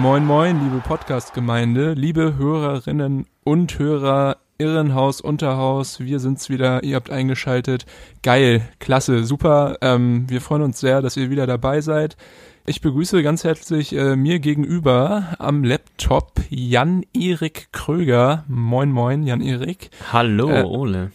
[0.00, 7.10] Moin moin, liebe Podcast-Gemeinde, liebe Hörerinnen und Hörer, Irrenhaus, Unterhaus, wir sind's wieder, ihr habt
[7.10, 7.84] eingeschaltet.
[8.22, 9.76] Geil, klasse, super.
[9.82, 12.16] Ähm, wir freuen uns sehr, dass ihr wieder dabei seid.
[12.64, 18.44] Ich begrüße ganz herzlich äh, mir gegenüber am Laptop Jan-Erik Kröger.
[18.48, 19.90] Moin moin, Jan-Erik.
[20.12, 21.12] Hallo, Äh, Ole.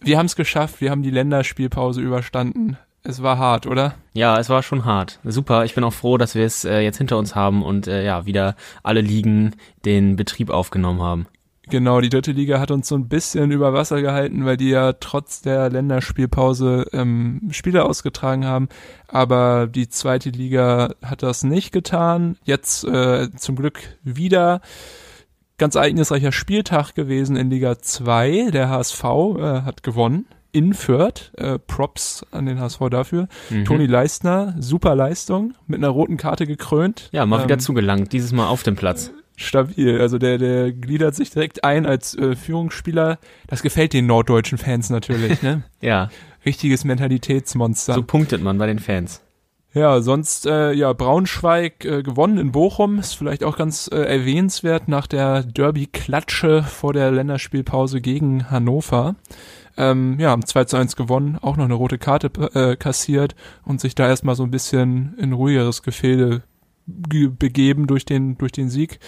[0.00, 2.78] Wir haben's geschafft, wir haben die Länderspielpause überstanden.
[3.02, 3.94] Es war hart, oder?
[4.12, 5.20] Ja, es war schon hart.
[5.24, 5.64] Super.
[5.64, 8.26] Ich bin auch froh, dass wir es äh, jetzt hinter uns haben und äh, ja,
[8.26, 11.26] wieder alle Ligen den Betrieb aufgenommen haben.
[11.70, 14.92] Genau, die dritte Liga hat uns so ein bisschen über Wasser gehalten, weil die ja
[14.94, 18.68] trotz der Länderspielpause ähm, Spiele ausgetragen haben.
[19.06, 22.36] Aber die zweite Liga hat das nicht getan.
[22.44, 24.60] Jetzt äh, zum Glück wieder.
[25.58, 28.50] Ganz ereignisreicher Spieltag gewesen in Liga 2.
[28.50, 31.32] Der HSV äh, hat gewonnen in Fürth.
[31.36, 33.28] Äh, Props an den HSV dafür.
[33.50, 33.64] Mhm.
[33.64, 37.08] Toni Leistner, super Leistung, mit einer roten Karte gekrönt.
[37.12, 38.12] Ja, mal wieder Ähm, zugelangt.
[38.12, 39.12] Dieses Mal auf dem Platz.
[39.36, 40.00] stabil.
[40.00, 43.18] Also der, der gliedert sich direkt ein als äh, Führungsspieler.
[43.46, 45.62] Das gefällt den norddeutschen Fans natürlich, ne?
[45.80, 46.10] Ja,
[46.44, 47.94] Richtiges Mentalitätsmonster.
[47.94, 49.22] so punktet man bei den Fans.
[49.72, 52.98] Ja, sonst, äh, ja, Braunschweig äh, gewonnen in Bochum.
[52.98, 59.14] Ist vielleicht auch ganz äh, erwähnenswert nach der Derby-Klatsche vor der Länderspielpause gegen Hannover.
[59.76, 63.80] Ähm, ja, haben 2 zu 1 gewonnen, auch noch eine rote Karte äh, kassiert und
[63.80, 66.42] sich da erstmal so ein bisschen in ruhigeres Gefilde
[66.86, 68.98] ge begeben durch den, durch den Sieg.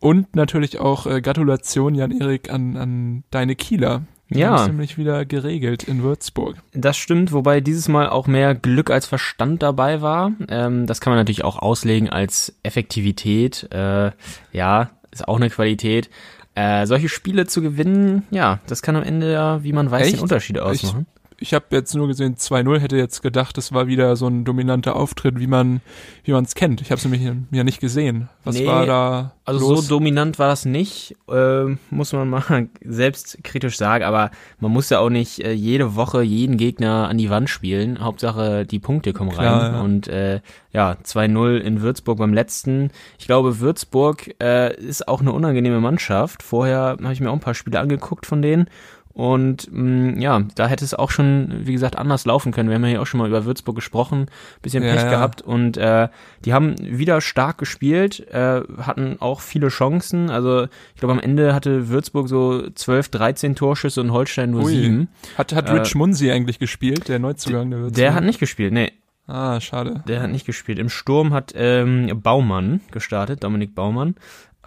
[0.00, 4.02] Und natürlich auch äh, Gratulation, Jan-Erik, an, an deine Kieler.
[4.30, 4.66] Die Ja.
[4.66, 6.56] nämlich wieder geregelt in Würzburg.
[6.74, 10.32] Das stimmt, wobei dieses Mal auch mehr Glück als Verstand dabei war.
[10.50, 13.68] Ähm, das kann man natürlich auch auslegen als Effektivität.
[13.72, 14.10] Äh,
[14.52, 16.10] ja, ist auch eine Qualität.
[16.58, 20.16] Äh, solche Spiele zu gewinnen, ja, das kann am Ende ja, wie man weiß, Echt?
[20.16, 21.06] den Unterschied ausmachen.
[21.40, 24.96] Ich habe jetzt nur gesehen 2-0, hätte jetzt gedacht, das war wieder so ein dominanter
[24.96, 25.80] Auftritt, wie man
[26.24, 26.80] wie man es kennt.
[26.80, 27.22] Ich habe es nämlich
[27.52, 28.28] ja nicht gesehen.
[28.44, 29.86] Was Nee, war da Also los?
[29.86, 32.42] so dominant war das nicht, äh, muss man mal
[32.84, 37.30] selbstkritisch sagen, aber man muss ja auch nicht äh, jede Woche jeden Gegner an die
[37.30, 38.00] Wand spielen.
[38.02, 39.72] Hauptsache die Punkte kommen Klar, rein.
[39.74, 39.80] ja.
[39.80, 40.40] Und äh,
[40.72, 42.90] ja, 2-0 in Würzburg beim letzten.
[43.18, 46.42] Ich glaube, Würzburg äh, ist auch eine unangenehme Mannschaft.
[46.42, 48.68] Vorher habe ich mir auch ein paar Spiele angeguckt von denen.
[49.18, 52.68] Und mh, ja, da hätte es auch schon, wie gesagt, anders laufen können.
[52.68, 54.26] Wir haben ja hier auch schon mal über Würzburg gesprochen,
[54.62, 55.10] bisschen Pech ja.
[55.10, 56.06] gehabt und äh,
[56.44, 60.30] die haben wieder stark gespielt, äh, hatten auch viele Chancen.
[60.30, 64.70] Also ich glaube, am Ende hatte Würzburg so 12, 13 Torschüsse und Holstein nur Ui.
[64.70, 65.08] sieben.
[65.36, 67.96] hat hat äh, Rich Munsi eigentlich gespielt, der Neuzugang der Würzburg?
[67.96, 68.92] Der hat nicht gespielt, nee,
[69.26, 70.02] Ah, schade.
[70.08, 70.78] der hat nicht gespielt.
[70.78, 74.14] Im Sturm hat ähm, Baumann gestartet, Dominik Baumann.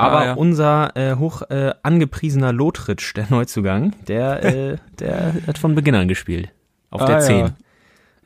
[0.02, 0.34] Aber Ah, ja.
[0.34, 6.08] unser äh, hoch äh, angepriesener Lotritsch, der Neuzugang, der, äh, der hat von Beginn an
[6.08, 6.50] gespielt.
[6.90, 7.22] Auf Ah, der ja.
[7.22, 7.50] 10.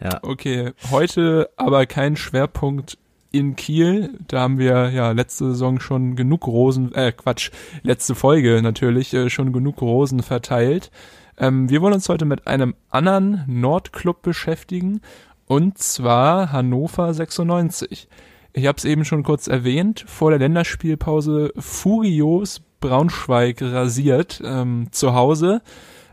[0.02, 0.20] Ja.
[0.24, 2.98] Okay, heute aber kein Schwerpunkt
[3.32, 4.18] in Kiel.
[4.28, 7.52] Da haben wir ja letzte Saison schon genug Rosen, äh Quatsch,
[7.84, 10.92] letzte Folge natürlich äh, schon genug Rosen verteilt.
[11.38, 15.02] Ähm, wir wollen uns heute mit einem anderen Nordclub beschäftigen
[15.48, 18.08] und zwar Hannover 96.
[18.58, 25.14] Ich habe es eben schon kurz erwähnt, vor der Länderspielpause furios Braunschweig rasiert ähm, zu
[25.14, 25.62] Hause.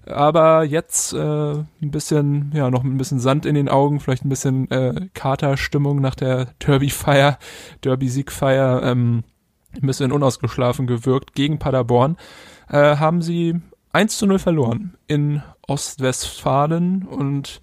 [0.06, 4.28] Aber jetzt äh, ein bisschen, ja, noch ein bisschen Sand in den Augen, vielleicht ein
[4.28, 7.38] bisschen äh, Katerstimmung nach der Derby-Feier,
[7.84, 9.22] Derby-Siegfeier, ähm,
[9.81, 12.16] ein bisschen unausgeschlafen gewirkt gegen Paderborn,
[12.69, 13.60] äh, haben sie
[13.92, 17.60] 1 zu 0 verloren in Ostwestfalen und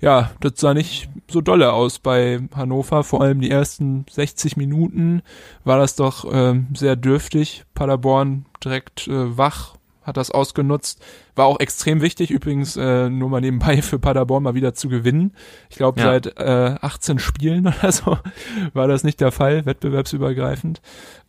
[0.00, 5.22] ja, das sah nicht so dolle aus bei Hannover, vor allem die ersten 60 Minuten
[5.64, 7.64] war das doch ähm, sehr dürftig.
[7.74, 11.02] Paderborn direkt äh, wach, hat das ausgenutzt.
[11.34, 15.34] War auch extrem wichtig, übrigens äh, nur mal nebenbei für Paderborn mal wieder zu gewinnen.
[15.70, 16.06] Ich glaube, Ja.
[16.06, 18.18] seit äh, 18 Spielen oder so
[18.72, 20.80] war das nicht der Fall, wettbewerbsübergreifend.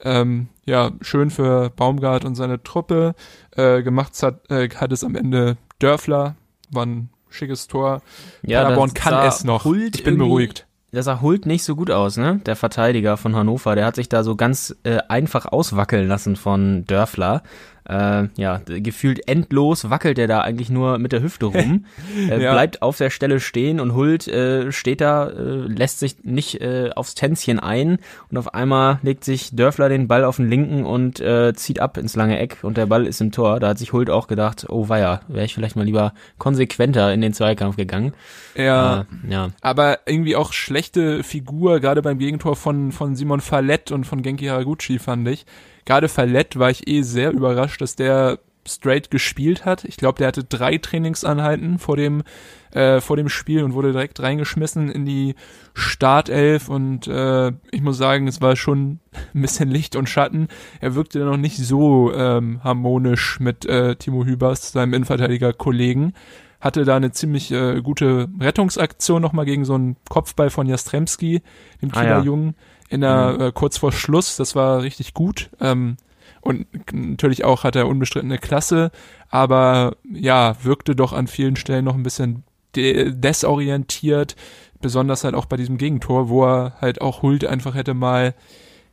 [0.02, 3.16] Ähm, ja, schön für Baumgart und seine Truppe.
[3.56, 6.36] Äh, gemacht hat, äh, hat es am Ende Dörfler,
[6.72, 8.02] war ein schickes Tor.
[8.46, 9.66] Paderborn das kann es noch.
[9.66, 10.66] Hult Ich bin beruhigt.
[10.92, 12.40] Der sah Hult nicht so gut aus, ne?
[12.46, 16.86] Der Verteidiger von Hannover, der hat sich da so ganz äh, einfach auswackeln lassen von
[16.86, 17.42] Dörfler.
[17.86, 21.86] Äh, ja, gefühlt endlos wackelt er da eigentlich nur mit der Hüfte rum,
[22.30, 22.54] äh, ja.
[22.54, 26.92] bleibt auf der Stelle stehen und Hult äh, steht da, äh, lässt sich nicht äh,
[26.96, 27.98] aufs Tänzchen ein
[28.30, 31.98] und auf einmal legt sich Dörfler den Ball auf den linken und äh, zieht ab
[31.98, 33.60] ins lange Eck und der Ball ist im Tor.
[33.60, 37.20] Da hat sich Hult auch gedacht, oh weia, wäre ich vielleicht mal lieber konsequenter in
[37.20, 38.14] den Zweikampf gegangen.
[38.56, 39.50] Ja, äh, ja.
[39.60, 44.46] aber irgendwie auch schlechte Figur, gerade beim Gegentor von, von Simon Fallett und von Genki
[44.46, 45.46] Haraguchi fand ich.
[45.86, 49.84] Gerade Fallett war ich eh sehr überrascht, dass der straight gespielt hat.
[49.86, 52.24] Ich glaube, der hatte drei Trainingsanheiten vor dem
[52.72, 55.36] äh, vor dem Spiel und wurde direkt reingeschmissen in die
[55.74, 59.00] Startelf und äh, ich muss sagen, es war schon
[59.34, 60.48] ein bisschen Licht und Schatten.
[60.82, 66.14] Er wirkte noch nicht so ähm, harmonisch mit äh, Timo Hübers, seinem Innenverteidiger-Kollegen.
[66.60, 71.42] Hatte da eine ziemlich äh, gute Rettungsaktion nochmal gegen so einen Kopfball von Jastremski,
[71.82, 72.22] dem Kieler ah, ja.
[72.22, 72.56] Jungen,
[72.90, 73.42] in der, mhm.
[73.42, 74.36] äh, kurz vor Schluss.
[74.36, 75.50] Das war richtig gut.
[75.60, 75.98] Ähm,
[76.42, 78.92] und natürlich auch hat er unbestrittene Klasse,
[79.30, 82.44] aber ja, wirkte doch an vielen Stellen noch ein bisschen
[82.76, 84.36] de desorientiert,
[84.82, 88.34] besonders halt auch bei diesem Gegentor, wo er halt auch Hult einfach hätte mal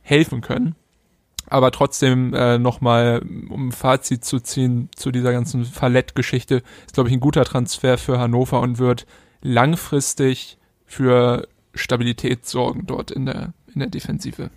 [0.01, 0.75] helfen können.
[1.47, 7.09] Aber trotzdem äh, nochmal, um ein Fazit zu ziehen zu dieser ganzen Fallett-Geschichte, ist, glaube
[7.09, 9.05] ich, ein guter Transfer für Hannover und wird
[9.41, 14.49] langfristig für Stabilität sorgen dort in der, in der Defensive.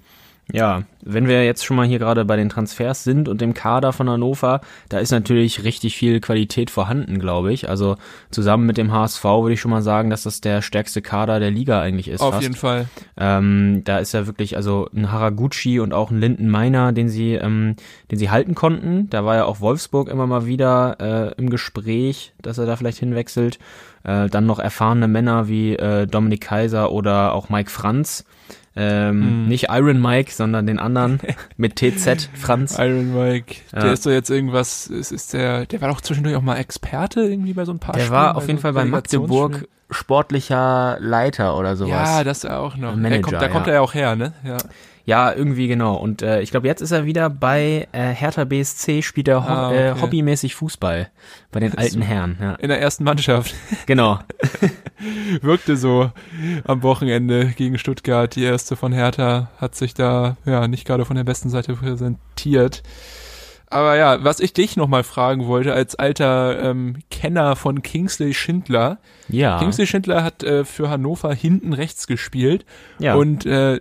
[0.52, 3.94] Ja, wenn wir jetzt schon mal hier gerade bei den Transfers sind und dem Kader
[3.94, 7.68] von Hannover, da ist natürlich richtig viel Qualität vorhanden, glaube ich.
[7.70, 7.96] Also
[8.30, 11.50] zusammen mit dem HSV würde ich schon mal sagen, dass das der stärkste Kader der
[11.50, 12.20] Liga eigentlich ist.
[12.20, 12.42] Auf fast.
[12.42, 12.88] jeden Fall.
[13.16, 17.34] Ähm, da ist ja wirklich also ein Haraguchi und auch ein Linden Meiner, den sie,
[17.34, 17.76] ähm,
[18.10, 19.08] den sie halten konnten.
[19.08, 22.98] Da war ja auch Wolfsburg immer mal wieder äh, im Gespräch, dass er da vielleicht
[22.98, 23.58] hinwechselt.
[24.02, 28.26] Äh, dann noch erfahrene Männer wie äh, Dominik Kaiser oder auch Mike Franz
[28.76, 29.48] ähm, hm.
[29.48, 31.20] Nicht Iron Mike, sondern den anderen
[31.56, 32.76] mit TZ, Franz.
[32.78, 33.56] Iron Mike.
[33.72, 33.80] Ja.
[33.80, 37.20] Der ist so jetzt irgendwas, ist, ist der, der war doch zwischendurch auch mal Experte
[37.20, 41.56] irgendwie bei so ein paar Der Spielen, war auf jeden Fall bei Magdeburg sportlicher Leiter
[41.56, 41.90] oder sowas.
[41.90, 42.96] Ja, das auch noch.
[42.96, 44.32] Manager, kommt, da kommt er ja auch her, ne?
[44.42, 44.56] Ja.
[45.06, 45.96] Ja, irgendwie genau.
[45.96, 49.48] Und äh, ich glaube, jetzt ist er wieder bei äh, Hertha BSC, spielt er ho
[49.48, 49.88] ah, okay.
[49.88, 51.10] äh, hobbymäßig Fußball
[51.52, 52.38] bei den alten Herren.
[52.40, 52.54] Ja.
[52.54, 53.54] In der ersten Mannschaft.
[53.86, 54.18] Genau.
[55.42, 56.10] Wirkte so
[56.64, 58.34] am Wochenende gegen Stuttgart.
[58.34, 62.82] Die erste von Hertha hat sich da ja nicht gerade von der besten Seite präsentiert.
[63.74, 68.98] Aber ja, was ich dich nochmal fragen wollte, als alter ähm, Kenner von Kingsley Schindler.
[69.28, 69.58] Ja.
[69.58, 72.64] Kingsley Schindler hat äh, für Hannover hinten rechts gespielt.
[73.00, 73.16] Ja.
[73.16, 73.80] Und äh,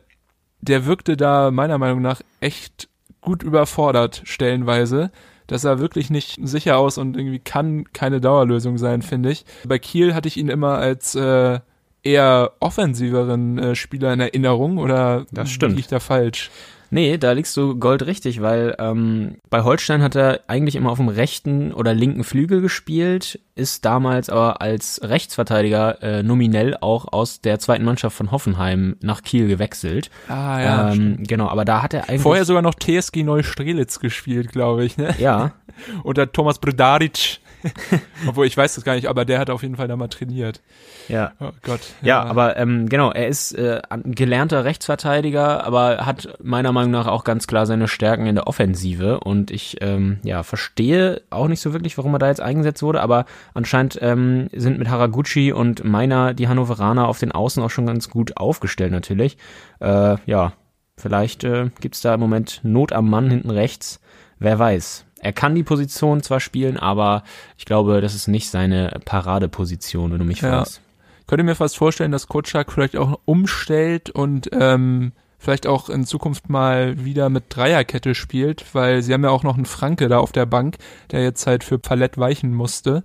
[0.63, 2.87] der wirkte da meiner Meinung nach echt
[3.21, 5.11] gut überfordert stellenweise.
[5.47, 9.45] Das sah wirklich nicht sicher aus und irgendwie kann keine Dauerlösung sein, finde ich.
[9.67, 11.59] Bei Kiel hatte ich ihn immer als äh,
[12.01, 15.75] eher offensiveren äh, Spieler in Erinnerung oder das stimmt.
[15.75, 16.49] liegt da falsch?
[16.93, 21.07] Nee, da liegst du goldrichtig, weil ähm, bei Holstein hat er eigentlich immer auf dem
[21.07, 27.57] rechten oder linken Flügel gespielt, ist damals aber als Rechtsverteidiger äh, nominell auch aus der
[27.57, 30.11] zweiten Mannschaft von Hoffenheim nach Kiel gewechselt.
[30.27, 30.93] Ah ja.
[30.93, 34.95] Ähm, genau, aber da hat er eigentlich vorher sogar noch TSG Neustrelitz gespielt, glaube ich.
[34.95, 35.15] Ne?
[35.17, 35.53] Ja.
[36.03, 37.39] Oder Thomas Bredaric.
[38.27, 40.61] Obwohl ich weiß das gar nicht, aber der hat auf jeden Fall da mal trainiert.
[41.07, 41.33] Ja.
[41.39, 41.81] Oh Gott.
[42.01, 47.07] Ja, ja aber ähm, genau, er ist äh, gelernter Rechtsverteidiger, aber hat meiner Meinung nach
[47.07, 49.19] auch ganz klar seine Stärken in der Offensive.
[49.19, 53.01] Und ich ähm, ja verstehe auch nicht so wirklich, warum er da jetzt eingesetzt wurde,
[53.01, 57.85] aber anscheinend ähm, sind mit Haraguchi und meiner die Hannoveraner auf den Außen auch schon
[57.85, 59.37] ganz gut aufgestellt natürlich.
[59.79, 60.53] Äh, ja,
[60.97, 63.99] vielleicht äh, gibt da im Moment Not am Mann hinten rechts.
[64.39, 65.05] Wer weiß.
[65.23, 67.23] Er kann die Position zwar spielen, aber
[67.57, 70.49] ich glaube, das ist nicht seine Paradeposition, wenn du mich ja.
[70.49, 70.81] fragst.
[71.27, 76.49] Könnte mir fast vorstellen, dass Kutschak vielleicht auch umstellt und ähm, vielleicht auch in Zukunft
[76.49, 80.33] mal wieder mit Dreierkette spielt, weil sie haben ja auch noch einen Franke da auf
[80.33, 80.77] der Bank,
[81.11, 83.03] der jetzt halt für Palett weichen musste.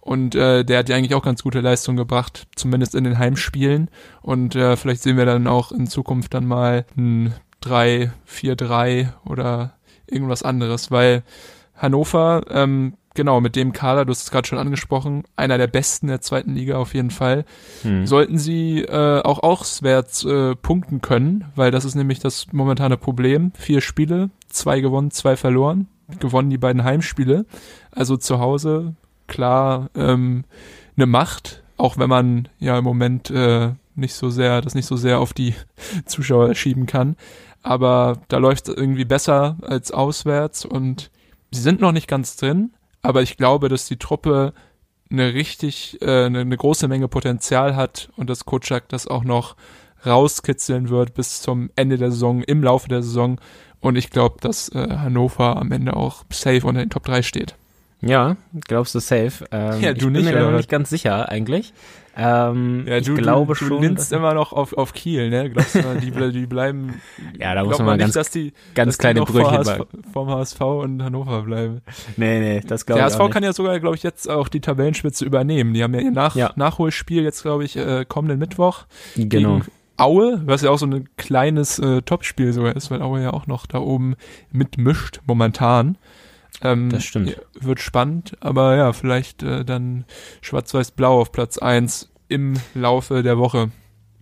[0.00, 3.90] Und äh, der hat ja eigentlich auch ganz gute Leistung gebracht, zumindest in den Heimspielen.
[4.22, 9.74] Und äh, vielleicht sehen wir dann auch in Zukunft dann mal ein 3-4-3 oder
[10.06, 11.22] irgendwas anderes, weil
[11.80, 16.08] Hannover, ähm, genau, mit dem Kader, du hast es gerade schon angesprochen, einer der besten
[16.08, 17.44] der zweiten Liga auf jeden Fall.
[17.82, 18.06] Hm.
[18.06, 23.52] Sollten sie äh, auch auswärts äh, punkten können, weil das ist nämlich das momentane Problem.
[23.56, 25.88] Vier Spiele, zwei gewonnen, zwei verloren.
[26.18, 27.46] Gewonnen die beiden Heimspiele.
[27.92, 28.94] Also zu Hause
[29.26, 30.44] klar ähm,
[30.96, 34.96] eine Macht, auch wenn man ja im Moment äh, nicht so sehr, das nicht so
[34.96, 35.54] sehr auf die
[36.04, 37.16] Zuschauer schieben kann.
[37.62, 41.10] Aber da läuft es irgendwie besser als auswärts und
[41.50, 44.52] sie sind noch nicht ganz drin, aber ich glaube, dass die Truppe
[45.10, 49.56] eine richtig, äh, eine, eine große Menge Potenzial hat und dass Kutschak das auch noch
[50.06, 53.40] rauskitzeln wird bis zum Ende der Saison, im Laufe der Saison
[53.80, 57.56] Und ich glaube, dass äh, Hannover am Ende auch safe unter den Top 3 steht.
[58.02, 59.44] Ja, glaubst du safe?
[59.50, 61.72] Ähm, Ja, du ich bin nicht, mir da nicht ganz sicher eigentlich.
[62.16, 63.94] Ähm, Ja, ich du, glaube du, schon.
[63.94, 65.50] du immer noch auf, auf Kiel, ne?
[65.50, 67.00] Glaubst du, die, die bleiben.
[67.38, 69.80] ja, da muss man mal nicht, ganz, dass die, ganz dass kleine vor Brötchen HSV,
[70.12, 71.82] vom HSV und Hannover bleiben.
[72.16, 73.34] Nee, nee, das glaube Der ich HSV auch nicht.
[73.34, 75.72] kann ja sogar, glaube ich, jetzt auch die Tabellenspitze übernehmen.
[75.74, 76.52] Die haben ja ihr Nach Ja.
[76.56, 79.28] Nachholspiel jetzt, glaube ich, äh, kommenden Mittwoch genau.
[79.58, 79.64] gegen
[79.96, 83.46] Aue, was ja auch so ein kleines äh, Topspiel sogar ist, weil Aue ja auch
[83.46, 84.16] noch da oben
[84.50, 85.98] mitmischt momentan.
[86.62, 87.36] Ähm, Das stimmt.
[87.58, 90.04] Wird spannend, aber ja, vielleicht äh, dann
[90.42, 93.70] Schwarz-Weiß-Blau auf Platz eins im Laufe der Woche.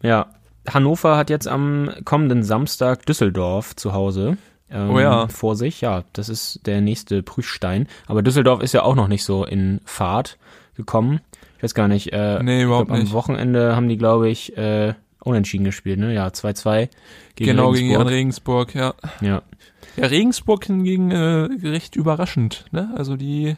[0.02, 0.26] Ja.
[0.68, 4.36] Hannover hat jetzt am kommenden Samstag Düsseldorf zu Hause.
[4.70, 5.26] Ähm, Oh ja.
[5.28, 7.88] Vor sich, ja, das ist der nächste Prüfstein.
[8.06, 10.36] Aber Düsseldorf ist ja auch noch nicht so in Fahrt
[10.76, 11.20] gekommen.
[11.56, 12.12] Ich weiß gar nicht.
[12.12, 13.08] Äh, Nee, überhaupt glaub, nicht.
[13.08, 16.14] Am Wochenende haben die, glaube ich, äh, unentschieden gespielt, ne?
[16.14, 16.88] Ja, 2-2
[17.34, 18.74] gegen genau, gegen Jan Regensburg.
[18.74, 18.74] Regensburg,
[19.22, 19.26] ja.
[19.26, 19.42] Ja,
[19.98, 22.66] Ja, Regensburg hingegen äh, recht überraschend.
[22.72, 22.90] Ne?
[22.96, 23.56] Also die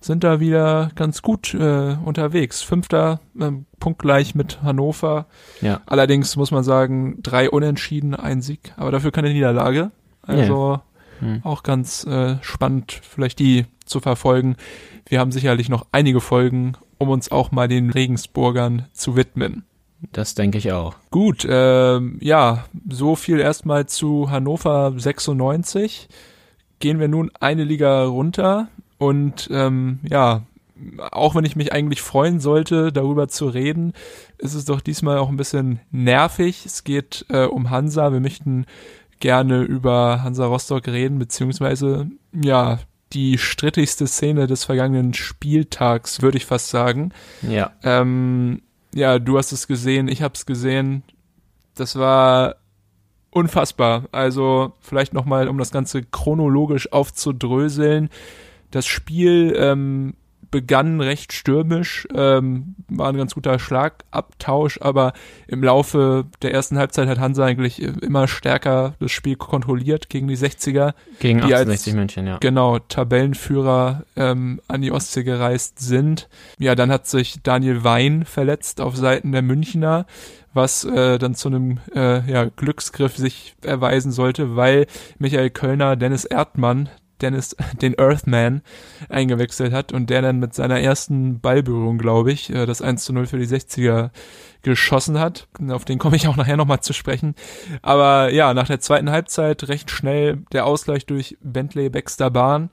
[0.00, 2.62] sind da wieder ganz gut äh, unterwegs.
[2.62, 5.26] Fünfter, ähm, punktgleich mit Hannover.
[5.60, 5.80] ja.
[5.86, 9.90] Allerdings muss man sagen, drei Unentschieden, ein Sieg, aber dafür keine Niederlage.
[10.22, 10.80] Also
[11.20, 11.40] Hm.
[11.42, 14.54] auch ganz äh, spannend, vielleicht die zu verfolgen.
[15.08, 19.64] Wir haben sicherlich noch einige Folgen, um uns auch mal den Regensburgern zu widmen.
[20.12, 20.94] Das denke ich auch.
[21.10, 26.08] Gut, ähm, ja, so viel erstmal zu Hannover 96.
[26.78, 30.42] Gehen wir nun eine Liga runter und ähm, ja,
[31.10, 33.92] auch wenn ich mich eigentlich freuen sollte, darüber zu reden,
[34.38, 36.64] ist es doch diesmal auch ein bisschen nervig.
[36.64, 38.12] Es geht äh, um Hansa.
[38.12, 38.66] Wir möchten
[39.18, 42.78] gerne über Hansa Rostock reden, beziehungsweise ja,
[43.12, 47.12] die strittigste Szene des vergangenen Spieltags, würde ich fast sagen.
[47.42, 47.72] Ja.
[47.82, 48.62] Ähm,
[48.98, 51.02] ja, du hast es gesehen, ich habe es gesehen.
[51.74, 52.56] Das war
[53.30, 54.08] unfassbar.
[54.10, 58.10] Also vielleicht noch mal, um das Ganze chronologisch aufzudröseln.
[58.70, 60.14] Das Spiel ähm,
[60.50, 65.12] begann recht stürmisch, ähm, war ein ganz guter Schlagabtausch, aber
[65.46, 70.28] im Laufe der ersten Halbzeit hat Hansa eigentlich äh, immer stärker das Spiel kontrolliert gegen
[70.28, 70.94] die 60er.
[71.20, 72.38] Gegen Die als- 68 München, ja.
[72.38, 76.28] genau Tabellenführer ähm, an die Ostsee gereist sind.
[76.58, 80.06] Ja, dann hat sich Daniel Wein verletzt auf Seiten der Münchner,
[80.54, 84.86] was äh, dann zu einem äh, ja, Glücksgriff sich erweisen sollte, weil
[85.18, 86.88] Michael Kölner Dennis Erdmann
[87.20, 88.62] Dennis, den Earthman,
[89.08, 93.12] eingewechselt hat und der dann mit seiner ersten Ballberührung, glaube ich, äh, das 1 zu
[93.12, 94.10] 0 für die 60er
[94.62, 95.48] geschossen hat.
[95.68, 97.34] Auf den komme ich auch nachher nochmal zu sprechen.
[97.82, 102.70] Aber ja, nach der zweiten Halbzeit recht schnell der Ausgleich durch Bentley Baxter Bahn.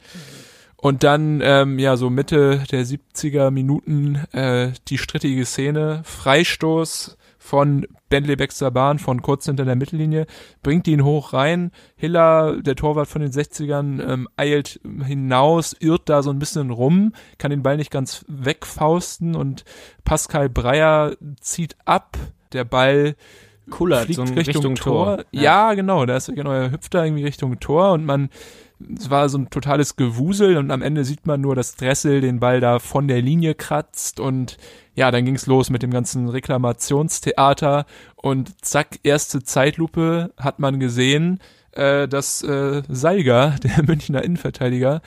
[0.78, 6.02] Und dann, ähm, ja, so Mitte der 70er Minuten äh, die strittige Szene.
[6.04, 10.26] Freistoß von Bentley Baxter Bahn von kurz hinter der Mittellinie,
[10.64, 11.72] bringt ihn hoch rein.
[11.96, 17.14] Hiller, der Torwart von den 60ern, ähm, eilt hinaus, irrt da so ein bisschen rum,
[17.38, 19.64] kann den Ball nicht ganz wegfausten und
[20.04, 22.18] Pascal Breyer zieht ab.
[22.52, 23.16] Der Ball
[23.70, 25.18] Kullert fliegt so Richtung, Richtung Tor.
[25.18, 25.26] Tor.
[25.32, 25.74] Ja.
[25.76, 28.30] genau, da ist genau, er hüpft da irgendwie Richtung Tor und man
[28.98, 32.40] es war so ein totales Gewusel und am Ende sieht man nur, dass Dressel den
[32.40, 34.58] Ball da von der Linie kratzt und
[34.96, 41.40] ja, dann ging's los mit dem ganzen Reklamationstheater und zack, erste Zeitlupe hat man gesehen,
[41.72, 45.02] äh, dass äh, Seiger, der Münchner Innenverteidiger,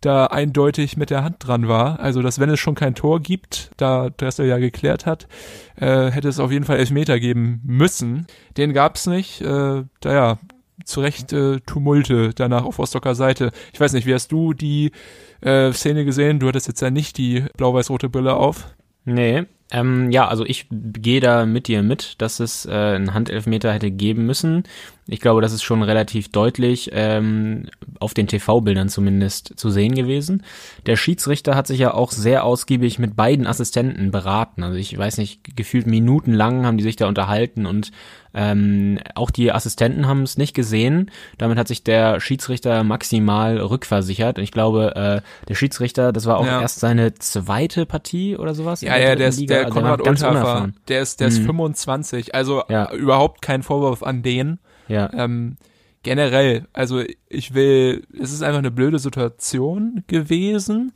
[0.00, 2.00] da eindeutig mit der Hand dran war.
[2.00, 5.28] Also, dass wenn es schon kein Tor gibt, da Dressel ja geklärt hat,
[5.76, 8.26] äh, hätte es auf jeden Fall Elfmeter geben müssen.
[8.56, 9.42] Den gab's nicht.
[9.42, 10.38] Äh, da ja,
[10.84, 13.50] zu Recht äh, Tumulte danach auf Rostocker Seite.
[13.72, 14.92] Ich weiß nicht, wie hast du die
[15.40, 16.38] äh, Szene gesehen?
[16.38, 18.74] Du hattest jetzt ja nicht die blau-weiß-rote Brille auf.
[19.04, 19.44] Nee.
[19.72, 23.90] Ähm, ja, also ich gehe da mit dir mit, dass es äh, einen Handelfmeter hätte
[23.90, 24.64] geben müssen.
[25.12, 27.66] Ich glaube, das ist schon relativ deutlich ähm,
[27.98, 30.44] auf den TV-Bildern zumindest zu sehen gewesen.
[30.86, 34.62] Der Schiedsrichter hat sich ja auch sehr ausgiebig mit beiden Assistenten beraten.
[34.62, 37.90] Also ich weiß nicht, gefühlt minutenlang haben die sich da unterhalten und
[38.32, 41.10] ähm, auch die Assistenten haben es nicht gesehen.
[41.38, 44.38] Damit hat sich der Schiedsrichter maximal rückversichert.
[44.38, 46.60] Und ich glaube, äh, der Schiedsrichter, das war auch Ja.
[46.60, 48.82] erst seine zweite Partie oder sowas.
[48.82, 49.56] Ja, der ja, der ist Liga.
[49.56, 50.70] der Also Konrad Unterfer.
[50.86, 51.46] Der ist, der ist Mhm.
[51.46, 52.32] 25.
[52.32, 52.92] Also Ja.
[52.92, 54.60] überhaupt kein Vorwurf an den.
[54.90, 55.56] Ja, Ähm,
[56.02, 60.92] generell, also ich will, es ist einfach eine blöde Situation gewesen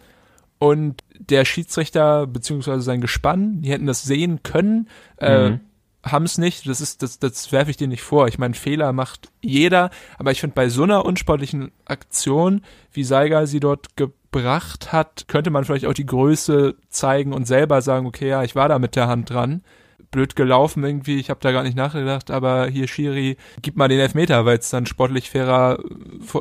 [0.59, 5.61] und der Schiedsrichter beziehungsweise sein Gespann, die hätten das sehen können, äh, Mhm.
[6.03, 6.67] haben es nicht.
[6.69, 8.29] Das ist, das, das werfe ich dir nicht vor.
[8.29, 13.47] Ich meine, Fehler macht jeder, aber ich finde bei so einer unsportlichen Aktion, wie Seiger
[13.47, 18.29] sie dort gebracht hat, könnte man vielleicht auch die Größe zeigen und selber sagen, okay,
[18.29, 19.63] ja, ich war da mit der Hand dran.
[20.11, 24.00] Blöd gelaufen irgendwie, ich habe da gar nicht nachgedacht, aber hier Schiri, gib mal den
[24.00, 25.78] Elfmeter, weil es dann sportlich fairer,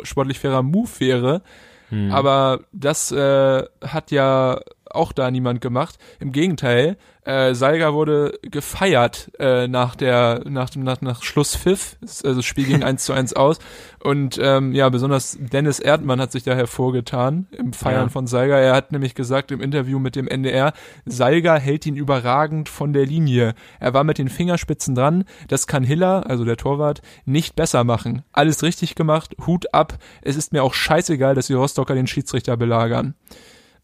[0.04, 1.42] sportlich fairer Move wäre.
[1.90, 2.12] Hm.
[2.12, 4.60] Aber das äh, hat ja
[4.94, 5.98] auch da niemand gemacht.
[6.20, 11.96] Im Gegenteil, äh, Salga wurde gefeiert äh, nach der nach dem nach, nach Schlusspfiff.
[12.02, 13.60] Also das Spiel ging eins zu eins aus.
[14.04, 18.10] Und ähm, ja, besonders Dennis Erdmann hat sich da hervorgetan im Feiern ja.
[18.10, 18.58] von Salga.
[18.58, 20.74] Er hat nämlich gesagt im Interview mit dem NDR,
[21.06, 23.54] Salga hält ihn überragend von der Linie.
[23.80, 25.24] Er war mit den Fingerspitzen dran.
[25.48, 28.24] Das kann Hiller, also der Torwart, nicht besser machen.
[28.34, 29.36] Alles richtig gemacht.
[29.48, 29.98] Hut ab.
[30.22, 33.16] Es ist mir auch scheißegal, dass die Rostocker den Schiedsrichter belagern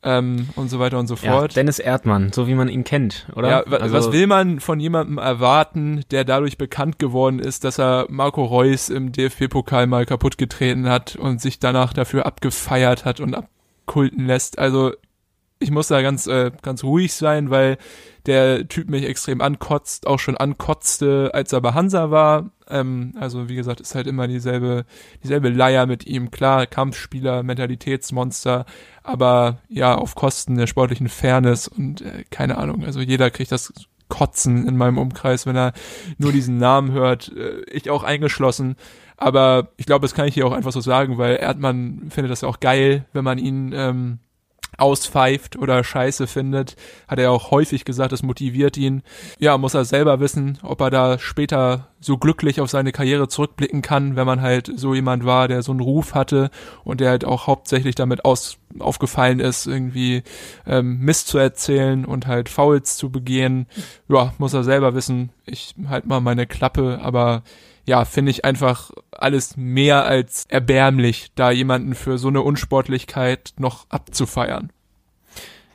[0.03, 1.53] ähm, und so weiter und so fort.
[1.53, 3.49] Ja, Dennis Erdmann, so wie man ihn kennt, oder?
[3.49, 8.05] Ja, also, was will man von jemandem erwarten, der dadurch bekannt geworden ist, dass er
[8.09, 13.35] Marco Reus im DFB-Pokal mal kaputt getreten hat und sich danach dafür abgefeiert hat und
[13.35, 14.57] abkulten lässt?
[14.57, 14.93] Also
[15.59, 17.77] ich muss da ganz, äh, ganz ruhig sein, weil
[18.25, 22.51] der Typ mich extrem ankotzt, auch schon ankotzte, als er bei Hansa war.
[22.69, 24.85] Ähm, also wie gesagt, ist halt immer dieselbe,
[25.21, 26.31] dieselbe Leier mit ihm.
[26.31, 28.65] Klar, Kampfspieler, Mentalitätsmonster,
[29.03, 32.85] aber ja, auf Kosten der sportlichen Fairness und äh, keine Ahnung.
[32.85, 33.73] Also jeder kriegt das
[34.07, 35.73] Kotzen in meinem Umkreis, wenn er
[36.17, 37.31] nur diesen Namen hört.
[37.35, 38.75] Äh, ich auch eingeschlossen.
[39.17, 42.41] Aber ich glaube, das kann ich hier auch einfach so sagen, weil Erdmann findet das
[42.41, 44.19] ja auch geil, wenn man ihn ähm,
[44.79, 46.75] auspfeift oder scheiße findet,
[47.07, 49.03] hat er auch häufig gesagt, das motiviert ihn.
[49.39, 53.81] Ja, muss er selber wissen, ob er da später so glücklich auf seine Karriere zurückblicken
[53.81, 56.49] kann, wenn man halt so jemand war, der so einen Ruf hatte
[56.83, 60.23] und der halt auch hauptsächlich damit aus, aufgefallen ist, irgendwie
[60.65, 63.67] ähm, Mist zu erzählen und halt Fouls zu begehen.
[64.07, 65.29] Ja, muss er selber wissen.
[65.45, 67.43] Ich halt mal meine Klappe, aber
[67.89, 73.87] ja, finde ich einfach alles mehr als erbärmlich, da jemanden für so eine Unsportlichkeit noch
[73.89, 74.71] abzufeiern.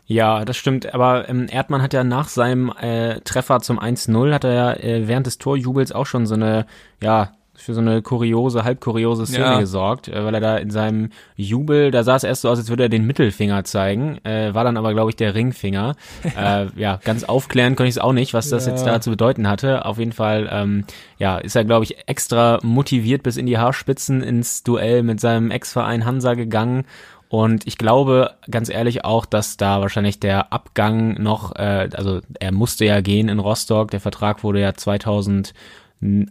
[0.06, 0.94] Ja, das stimmt.
[0.94, 5.09] Aber ähm, Erdmann hat ja nach seinem äh, Treffer zum 1-0 hat er ja äh,
[5.09, 6.66] während des Torjubels auch schon so eine,
[7.02, 9.61] ja, für so eine kuriose, halb kuriose Szene ja.
[9.61, 12.68] gesorgt, äh, weil er da in seinem Jubel, da sah es erst so aus, als
[12.68, 15.94] würde er den Mittelfinger zeigen, äh, war dann aber, glaube ich, der Ringfinger.
[16.37, 18.73] äh, ja, ganz aufklären konnte ich es auch nicht, was das ja.
[18.73, 19.84] jetzt da zu bedeuten hatte.
[19.84, 20.84] Auf jeden Fall, ähm,
[21.18, 25.50] ja, ist er, glaube ich, extra motiviert bis in die Haarspitzen ins Duell mit seinem
[25.50, 26.84] Ex-Verein Hansa gegangen.
[27.28, 32.52] Und ich glaube ganz ehrlich auch, dass da wahrscheinlich der Abgang noch, äh, also er
[32.52, 35.52] musste ja gehen in Rostock, der Vertrag wurde ja 2000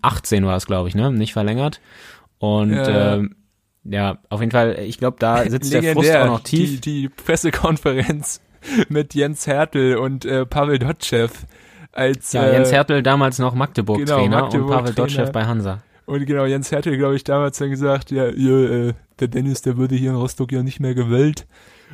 [0.01, 1.11] 18 war es, glaube ich, ne?
[1.11, 1.81] Nicht verlängert.
[2.39, 3.29] Und ja, äh,
[3.83, 6.81] ja auf jeden Fall, ich glaube, da sitzt der Frust auch noch tief.
[6.81, 8.41] Die, die Pressekonferenz
[8.89, 11.29] mit Jens Hertel und äh, Pavel Dotschew
[11.91, 15.83] als ja, Jens äh, Hertel damals noch Magdeburg-Trainer genau, Magdeburg und Pavel Dotschew bei Hansa.
[16.05, 19.77] Und genau, Jens Hertel, glaube ich, damals dann gesagt, ja, ihr, äh, der Dennis, der
[19.77, 21.47] würde hier in Rostock ja nicht mehr gewählt.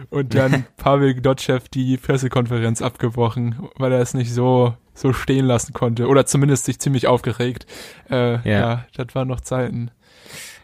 [0.09, 5.73] Und dann Pavel Dotschew die Pressekonferenz abgebrochen, weil er es nicht so so stehen lassen
[5.73, 6.07] konnte.
[6.07, 7.65] Oder zumindest sich ziemlich aufgeregt.
[8.09, 8.41] Äh, ja.
[8.43, 9.91] ja, das waren noch Zeiten.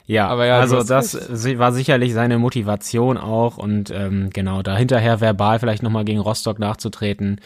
[0.08, 1.58] Ja, aber ja, also das recht.
[1.58, 6.60] war sicherlich seine Motivation auch und ähm, genau, da hinterher verbal vielleicht nochmal gegen Rostock
[6.60, 7.42] nachzutreten.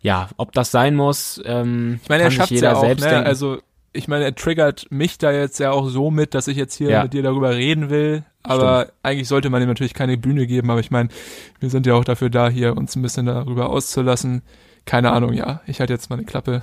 [0.00, 3.24] Ja, ob das sein muss, ähm, ich meine, er schafft ja auch, selbst ne?
[3.24, 3.58] Also
[3.92, 6.90] ich meine, er triggert mich da jetzt ja auch so mit, dass ich jetzt hier
[6.90, 7.02] ja.
[7.02, 8.24] mit dir darüber reden will.
[8.42, 8.98] Aber Stimmt.
[9.02, 10.70] eigentlich sollte man ihm natürlich keine Bühne geben.
[10.70, 11.10] Aber ich meine,
[11.58, 14.42] wir sind ja auch dafür da, hier uns ein bisschen darüber auszulassen
[14.90, 16.62] keine Ahnung, ja, ich halte jetzt meine Klappe.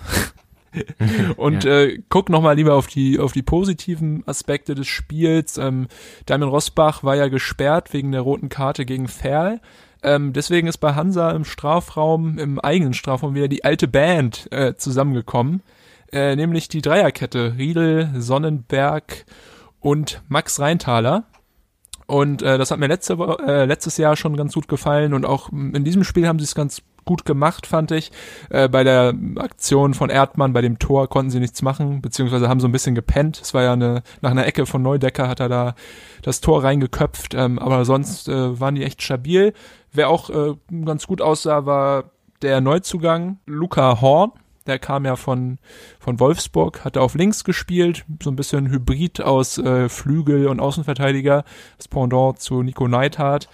[1.38, 1.80] und ja.
[1.84, 5.58] äh, guck noch mal lieber auf die auf die positiven Aspekte des Spiels.
[5.58, 5.88] Ähm,
[6.26, 9.62] Damian Rosbach war ja gesperrt wegen der roten Karte gegen Ferl.
[10.04, 14.76] Ähm, deswegen ist bei Hansa im Strafraum, im eigenen Strafraum wieder die alte Band äh,
[14.76, 15.64] zusammengekommen,
[16.12, 19.24] äh, nämlich die Dreierkette Riedel, Sonnenberg
[19.80, 21.24] und Max Reintaler.
[22.08, 23.14] Und äh, das hat mir letzte,
[23.48, 26.56] äh, letztes Jahr schon ganz gut gefallen und auch in diesem Spiel haben sie es
[26.56, 28.12] ganz gut gemacht, fand ich.
[28.52, 32.60] Äh, bei der Aktion von Erdmann, bei dem Tor konnten sie nichts machen, beziehungsweise haben
[32.60, 33.42] so ein bisschen gepennt.
[33.42, 35.76] Es war ja eine, nach einer Ecke von Neudecker hat er da
[36.22, 39.54] das Tor reingeköpft, ähm, aber sonst äh, waren die echt stabil.
[39.92, 40.54] Wer auch äh,
[40.86, 42.12] ganz gut aussah, war
[42.44, 44.32] der Neuzugang Luca Horn.
[44.68, 45.60] Der kam ja von,
[45.98, 51.46] von Wolfsburg, hat auf links gespielt, so ein bisschen Hybrid aus äh, Flügel und Außenverteidiger,
[51.78, 53.48] das Pendant zu Nico Neidhardt.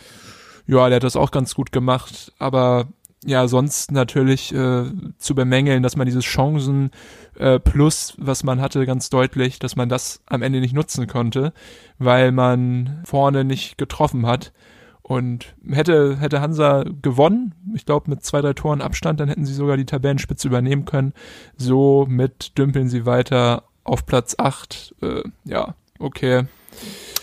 [0.66, 2.88] Ja, der hat das auch ganz gut gemacht, aber
[3.26, 4.86] ja sonst natürlich äh,
[5.18, 6.92] zu bemängeln, dass man dieses Chancen
[7.38, 11.54] äh, plus, was man hatte, ganz deutlich, dass man das am Ende nicht nutzen konnte,
[12.00, 14.54] weil man vorne nicht getroffen hat.
[15.02, 19.54] Und hätte, hätte Hansa gewonnen, ich glaube mit zwei, drei Toren Abstand, dann hätten sie
[19.54, 21.14] sogar die Tabellenspitze übernehmen können.
[21.58, 24.96] So mit dümpeln sie weiter auf Platz acht.
[25.02, 26.44] Äh, ja, okay.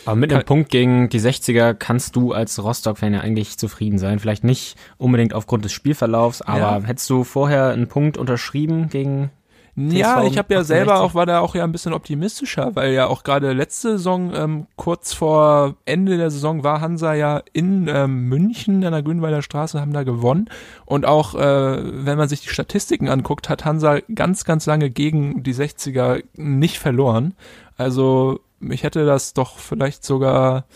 [0.07, 4.19] Aber mit einem Punkt gegen die 60er kannst du als Rostock-Fan ja eigentlich zufrieden sein.
[4.19, 6.83] Vielleicht nicht unbedingt aufgrund des Spielverlaufs, aber ja.
[6.83, 9.31] hättest du vorher einen Punkt unterschrieben gegen
[9.77, 13.07] Ja, ich habe ja selber auch, war da auch ja ein bisschen optimistischer, weil ja
[13.07, 18.29] auch gerade letzte Saison, ähm, kurz vor Ende der Saison war Hansa ja in ähm,
[18.29, 20.49] München an der Grünwalder Straße, haben da gewonnen.
[20.87, 25.43] Und auch, äh, wenn man sich die Statistiken anguckt, hat Hansa ganz, ganz lange gegen
[25.43, 27.35] die 60er nicht verloren.
[27.77, 30.67] Also ich hätte das doch vielleicht sogar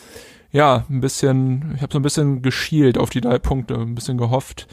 [0.54, 4.18] ja, ein bisschen, ich habe so ein bisschen geschielt auf die drei Punkte, ein bisschen
[4.18, 4.68] gehofft.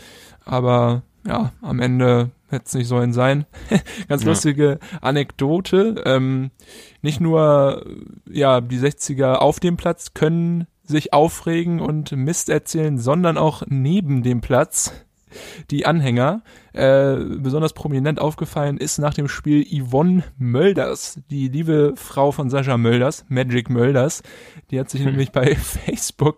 [0.46, 3.46] Aber ja, am Ende hätte es nicht sollen sein.
[4.08, 6.04] Ganz lustige Anekdote.
[6.06, 6.52] Ähm,
[7.02, 7.84] nicht nur
[8.30, 14.22] ja die 60er auf dem Platz können sich aufregen und Mist erzählen, sondern auch neben
[14.22, 14.94] dem Platz
[15.70, 16.42] die Anhänger.
[16.74, 22.78] Äh, besonders prominent aufgefallen ist nach dem Spiel Yvonne Mölders, die liebe Frau von Sascha
[22.78, 24.24] Mölders, Magic Mölders.
[24.70, 25.12] Die hat sich hm.
[25.12, 26.38] nämlich bei Facebook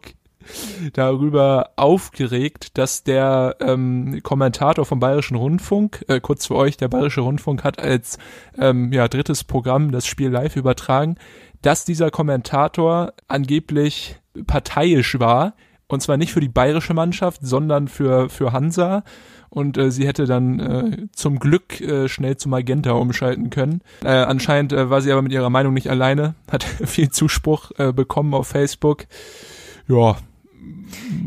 [0.93, 7.21] darüber aufgeregt, dass der ähm, Kommentator vom Bayerischen Rundfunk, äh, kurz für euch, der Bayerische
[7.21, 8.17] Rundfunk hat als
[8.57, 11.15] ähm, ja, drittes Programm das Spiel live übertragen,
[11.61, 15.55] dass dieser Kommentator angeblich parteiisch war,
[15.93, 19.03] und zwar nicht für die bayerische Mannschaft, sondern für, für Hansa.
[19.49, 23.81] Und äh, sie hätte dann äh, zum Glück äh, schnell zu Magenta umschalten können.
[24.03, 27.93] Äh, anscheinend äh, war sie aber mit ihrer Meinung nicht alleine, hat viel Zuspruch äh,
[27.93, 29.05] bekommen auf Facebook.
[29.87, 30.17] Ja,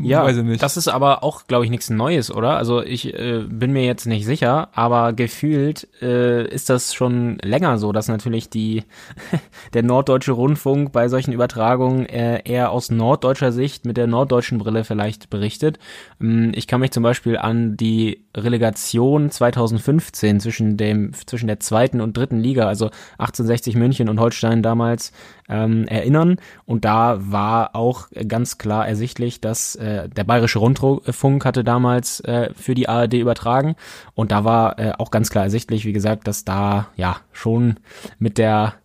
[0.01, 2.57] ja, das ist aber auch, glaube ich, nichts Neues, oder?
[2.57, 7.77] Also ich äh, bin mir jetzt nicht sicher, aber gefühlt äh, ist das schon länger
[7.77, 8.83] so, dass natürlich die
[9.73, 14.83] der norddeutsche Rundfunk bei solchen Übertragungen äh, eher aus norddeutscher Sicht mit der norddeutschen Brille
[14.83, 15.79] vielleicht berichtet.
[16.21, 22.01] Ähm, ich kann mich zum Beispiel an die Relegation 2015 zwischen dem zwischen der zweiten
[22.01, 22.85] und dritten Liga, also
[23.17, 25.11] 1860 München und Holstein damals
[25.49, 26.37] ähm, erinnern.
[26.65, 32.51] Und da war auch ganz klar ersichtlich, dass äh, der Bayerische Rundfunk hatte damals äh,
[32.55, 33.75] für die ARD übertragen.
[34.13, 37.77] Und da war äh, auch ganz klar ersichtlich, wie gesagt, dass da ja schon
[38.19, 38.75] mit der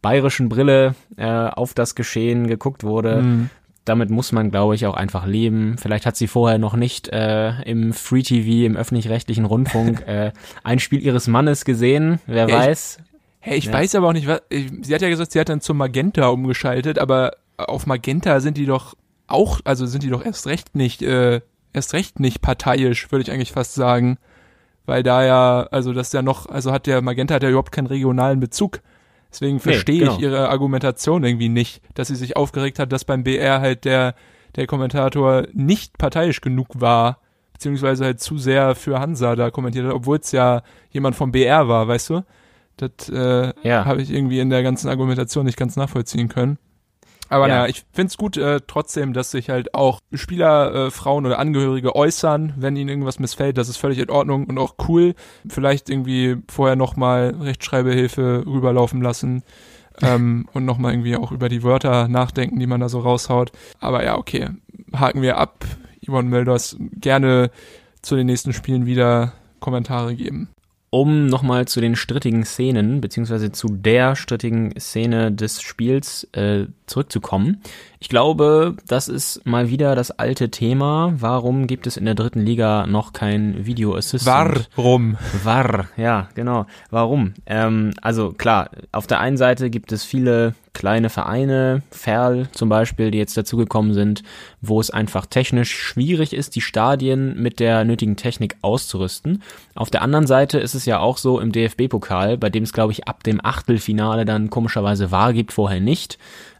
[0.00, 3.22] bayerischen Brille äh, auf das Geschehen geguckt wurde.
[3.22, 3.50] Mhm
[3.84, 5.76] damit muss man, glaube ich, auch einfach leben.
[5.78, 10.32] Vielleicht hat sie vorher noch nicht äh, im Free TV, im öffentlich-rechtlichen Rundfunk äh,
[10.62, 12.20] ein Spiel ihres Mannes gesehen.
[12.26, 12.98] Wer ja, weiß.
[13.44, 13.72] Hey, ich ja.
[13.72, 14.40] weiß aber auch nicht, was.
[14.50, 18.66] Sie hat ja gesagt, sie hat dann zum Magenta umgeschaltet, aber auf Magenta sind die
[18.66, 18.94] doch
[19.26, 21.40] auch, also sind die doch erst recht nicht, äh,
[21.72, 24.18] erst recht nicht parteiisch, würde ich eigentlich fast sagen.
[24.86, 27.88] Weil da ja, also das ja noch, also hat der Magenta hat ja überhaupt keinen
[27.88, 28.80] regionalen Bezug.
[29.32, 30.16] Deswegen verstehe nee, genau.
[30.16, 34.14] ich ihre Argumentation irgendwie nicht, dass sie sich aufgeregt hat, dass beim BR halt der,
[34.54, 37.18] der Kommentator nicht parteiisch genug war,
[37.54, 41.66] beziehungsweise halt zu sehr für Hansa da kommentiert hat, obwohl es ja jemand vom BR
[41.66, 42.22] war, weißt du?
[42.76, 43.84] Das äh, ja.
[43.84, 46.58] habe ich irgendwie in der ganzen Argumentation nicht ganz nachvollziehen können.
[47.32, 47.54] Aber ja.
[47.54, 51.96] naja, ich find's gut äh, trotzdem, dass sich halt auch Spieler, äh, Frauen oder Angehörige
[51.96, 53.56] äußern, wenn ihnen irgendwas missfällt.
[53.56, 55.14] Das ist völlig in Ordnung und auch cool.
[55.48, 59.44] Vielleicht irgendwie vorher nochmal Rechtschreibehilfe rüberlaufen lassen
[60.02, 63.50] ähm, und nochmal irgendwie auch über die Wörter nachdenken, die man da so raushaut.
[63.80, 64.50] Aber ja, okay,
[64.94, 65.64] haken wir ab.
[66.06, 67.50] Yvonne Mölders gerne
[68.02, 70.50] zu den nächsten Spielen wieder Kommentare geben
[70.94, 77.62] um nochmal zu den strittigen Szenen, beziehungsweise zu der strittigen Szene des Spiels äh, zurückzukommen.
[77.98, 81.14] Ich glaube, das ist mal wieder das alte Thema.
[81.16, 84.68] Warum gibt es in der dritten Liga noch kein Video Assistant?
[84.76, 85.16] Warum?
[85.42, 86.66] War, ja, genau.
[86.90, 87.32] Warum?
[87.46, 93.10] Ähm, also klar, auf der einen Seite gibt es viele kleine Vereine, Ferl zum Beispiel,
[93.10, 94.22] die jetzt dazugekommen sind,
[94.60, 99.42] wo es einfach technisch schwierig ist, die Stadien mit der nötigen Technik auszurüsten.
[99.74, 102.92] Auf der anderen Seite ist es ja auch so im DFB-Pokal, bei dem es, glaube
[102.92, 106.18] ich, ab dem Achtelfinale dann komischerweise wahr gibt, vorher nicht.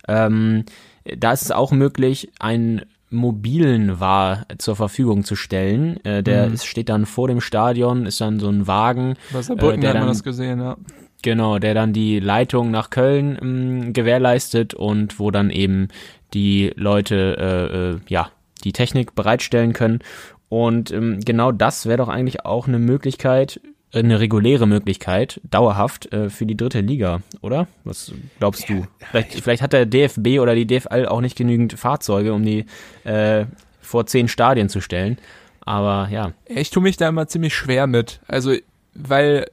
[0.08, 0.64] Ähm,
[1.04, 6.02] da ist es auch möglich, einen mobilen war zur Verfügung zu stellen.
[6.04, 6.54] Äh, der mhm.
[6.54, 9.16] ist, steht dann vor dem Stadion, ist dann so ein Wagen.
[9.30, 10.76] Was äh, der hat man das gesehen, ja.
[11.22, 15.88] Genau, der dann die Leitung nach Köln ähm, gewährleistet und wo dann eben
[16.34, 18.30] die Leute äh, äh, ja
[18.64, 20.00] die Technik bereitstellen können.
[20.48, 23.60] Und ähm, genau das wäre doch eigentlich auch eine Möglichkeit,
[23.94, 27.68] eine reguläre Möglichkeit, dauerhaft äh, für die dritte Liga, oder?
[27.84, 28.86] Was glaubst du?
[29.10, 32.64] Vielleicht, vielleicht hat der DFB oder die DFL auch nicht genügend Fahrzeuge, um die
[33.04, 33.46] äh,
[33.80, 35.18] vor zehn Stadien zu stellen.
[35.60, 36.32] Aber ja.
[36.46, 38.20] Ich tue mich da immer ziemlich schwer mit.
[38.26, 38.54] Also,
[38.94, 39.46] weil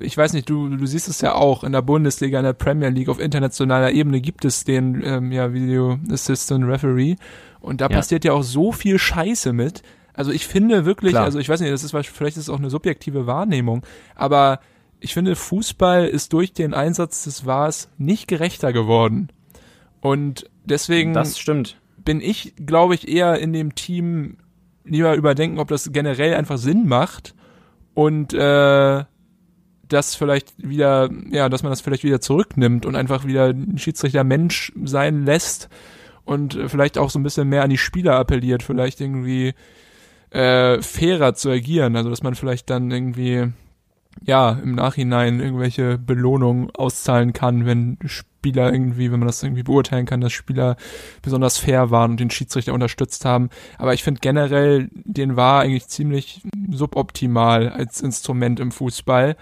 [0.00, 2.88] ich weiß nicht, du, du siehst es ja auch in der Bundesliga, in der Premier
[2.88, 7.16] League, auf internationaler Ebene gibt es den ähm, ja, Video Assistant Referee
[7.60, 7.96] und da ja.
[7.96, 9.82] passiert ja auch so viel Scheiße mit.
[10.14, 11.24] Also ich finde wirklich, Klar.
[11.24, 14.60] also ich weiß nicht, das ist vielleicht ist es auch eine subjektive Wahrnehmung, aber
[15.00, 19.28] ich finde Fußball ist durch den Einsatz des Wars nicht gerechter geworden.
[20.00, 21.78] Und deswegen das stimmt.
[21.96, 24.38] bin ich, glaube ich, eher in dem Team
[24.84, 27.34] lieber überdenken, ob das generell einfach Sinn macht
[27.94, 29.04] und äh,
[29.88, 34.24] das vielleicht wieder, ja, dass man das vielleicht wieder zurücknimmt und einfach wieder ein Schiedsrichter
[34.24, 35.68] Mensch sein lässt
[36.24, 39.54] und vielleicht auch so ein bisschen mehr an die Spieler appelliert, vielleicht irgendwie
[40.30, 43.52] äh, fairer zu agieren, also dass man vielleicht dann irgendwie
[44.24, 50.06] ja im Nachhinein irgendwelche Belohnungen auszahlen kann, wenn Spieler irgendwie, wenn man das irgendwie beurteilen
[50.06, 50.76] kann, dass Spieler
[51.22, 53.50] besonders fair waren und den Schiedsrichter unterstützt haben.
[53.78, 59.36] Aber ich finde generell den war eigentlich ziemlich suboptimal als Instrument im Fußball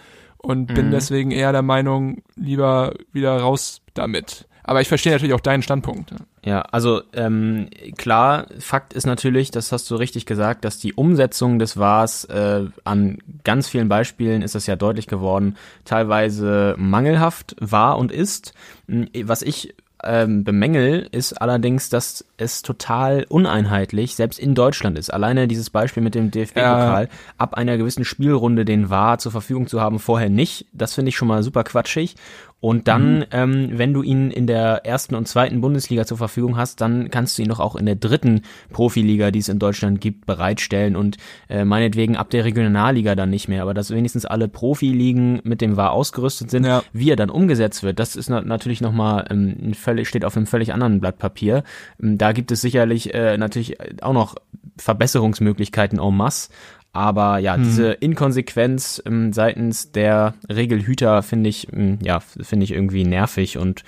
[0.44, 0.90] und bin Mhm.
[0.92, 4.46] deswegen eher der Meinung, lieber wieder raus damit.
[4.66, 6.14] Aber ich verstehe natürlich auch deinen Standpunkt.
[6.42, 11.58] Ja, also ähm, klar, Fakt ist natürlich, das hast du richtig gesagt, dass die Umsetzung
[11.58, 17.98] des VARs äh, an ganz vielen Beispielen ist das ja deutlich geworden, teilweise mangelhaft war
[17.98, 18.54] und ist.
[18.88, 19.74] M, Was ich
[20.06, 25.10] ähm, bemängel, ist allerdings, dass es total uneinheitlich, selbst in Deutschland ist.
[25.10, 29.80] Alleine dieses Beispiel mit dem DFB-Pokal, ab einer gewissen Spielrunde den VAR zur Verfügung zu
[29.80, 32.16] haben, vorher nicht, das finde ich schon mal super quatschig.
[32.64, 36.80] Und dann, ähm, wenn du ihn in der ersten und zweiten Bundesliga zur Verfügung hast,
[36.80, 38.40] dann kannst du ihn doch auch in der dritten
[38.72, 41.18] Profiliga, die es in Deutschland gibt, bereitstellen und
[41.50, 43.60] äh, meinetwegen ab der Regionalliga dann nicht mehr.
[43.60, 46.82] Aber dass wenigstens alle Profiligen mit dem VAR ausgerüstet sind, Ja.
[46.94, 50.34] wie er dann umgesetzt wird, das ist na natürlich nochmal ähm, ein völlig, steht auf
[50.34, 51.64] einem völlig anderen Blatt Papier.
[52.02, 54.36] Ähm, Da gibt es sicherlich äh, natürlich auch noch
[54.78, 56.48] Verbesserungsmöglichkeiten en masse.
[56.94, 63.04] Aber ja, diese Inkonsequenz ähm, seitens der Regelhüter finde ich, ähm, ja, finde ich irgendwie
[63.04, 63.82] nervig und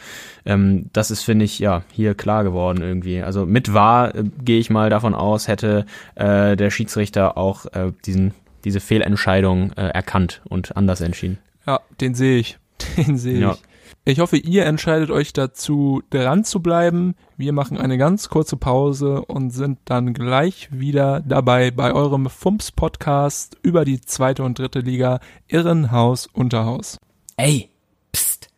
[0.45, 3.23] ähm, das ist, finde ich, ja, hier klar geworden irgendwie.
[3.23, 7.93] Also mit wahr äh, gehe ich mal davon aus, hätte äh, der Schiedsrichter auch äh,
[8.05, 11.39] diesen, diese Fehlentscheidung äh, erkannt und anders entschieden.
[11.65, 12.59] Ja, den sehe ich.
[12.97, 13.57] Den sehe Ja.
[14.05, 14.21] Ich.
[14.21, 17.15] Hoffe, ihr entscheidet euch dazu, dran zu bleiben.
[17.37, 23.57] Wir machen eine ganz kurze Pause und sind dann gleich wieder dabei bei eurem FUMS-Podcast
[23.63, 26.99] über die zweite und dritte Liga Irrenhaus Unterhaus.
[27.37, 27.71] Ey,
[28.13, 28.49] pst.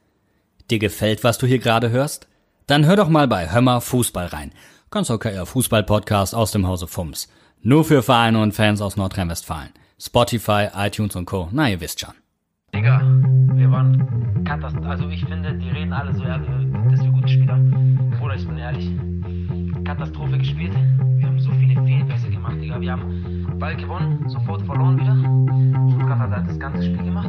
[0.70, 2.28] Dir gefällt, was du hier gerade hörst?
[2.66, 4.52] Dann hör doch mal bei Hömmer Fußball rein.
[4.90, 7.28] Ganz okayer Fußball-Podcast aus dem Hause Fums.
[7.62, 9.70] Nur für Vereine und Fans aus Nordrhein-Westfalen.
[9.98, 11.48] Spotify, iTunes und Co.
[11.50, 12.14] Na, ihr wisst schon.
[12.74, 13.00] Digga,
[13.54, 14.90] wir waren katastrophal.
[14.90, 16.38] Also ich finde, die reden alle so, ja,
[16.90, 17.58] dass wir gute Spieler.
[18.18, 18.90] Bruder, ich bin ehrlich.
[19.84, 20.74] Katastrophe gespielt.
[21.16, 22.78] Wir haben so viele Fehlpässe gemacht, Digga.
[22.80, 25.16] Wir haben Ball gewonnen, sofort verloren wieder.
[25.94, 27.28] Stuttgart hat halt das ganze Spiel gemacht.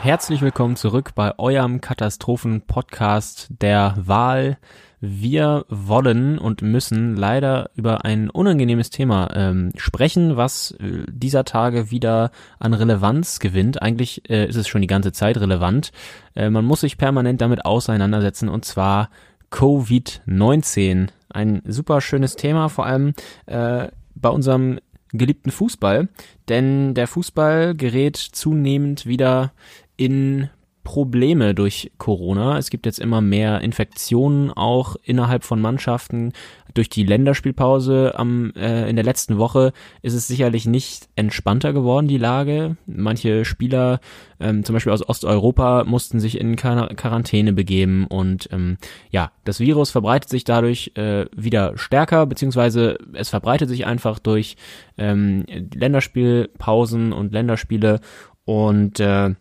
[0.00, 4.58] Herzlich willkommen zurück bei eurem Katastrophen-Podcast der Wahl.
[5.00, 11.90] Wir wollen und müssen leider über ein unangenehmes Thema ähm, sprechen, was äh, dieser Tage
[11.90, 13.80] wieder an Relevanz gewinnt.
[13.80, 15.92] Eigentlich äh, ist es schon die ganze Zeit relevant.
[16.34, 19.08] Äh, man muss sich permanent damit auseinandersetzen und zwar
[19.50, 21.08] Covid-19.
[21.30, 23.14] Ein super schönes Thema, vor allem
[23.46, 24.80] äh, bei unserem
[25.12, 26.08] geliebten Fußball,
[26.48, 29.52] denn der Fußball gerät zunehmend wieder
[29.96, 30.50] in
[30.90, 32.58] Probleme durch Corona.
[32.58, 36.32] Es gibt jetzt immer mehr Infektionen auch innerhalb von Mannschaften.
[36.74, 39.72] Durch die Länderspielpause am, äh, in der letzten Woche
[40.02, 42.76] ist es sicherlich nicht entspannter geworden, die Lage.
[42.86, 44.00] Manche Spieler,
[44.40, 48.76] ähm, zum Beispiel aus Osteuropa, mussten sich in Quar Quarantäne begeben und ähm,
[49.12, 54.56] ja, das Virus verbreitet sich dadurch äh, wieder stärker, beziehungsweise es verbreitet sich einfach durch
[54.98, 58.00] ähm, Länderspielpausen und Länderspiele
[58.44, 59.36] und äh,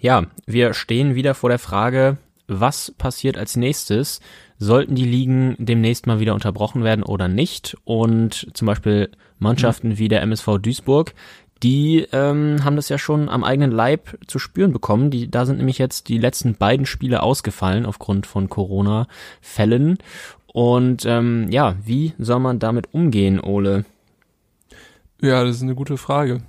[0.00, 4.20] ja, wir stehen wieder vor der Frage, was passiert als nächstes?
[4.58, 7.76] Sollten die Ligen demnächst mal wieder unterbrochen werden oder nicht?
[7.84, 11.14] Und zum Beispiel Mannschaften wie der MSV Duisburg,
[11.62, 15.10] die ähm, haben das ja schon am eigenen Leib zu spüren bekommen.
[15.10, 19.98] Die, da sind nämlich jetzt die letzten beiden Spiele ausgefallen aufgrund von Corona-Fällen.
[20.46, 23.86] Und ähm, ja, wie soll man damit umgehen, Ole?
[25.20, 26.42] Ja, das ist eine gute Frage.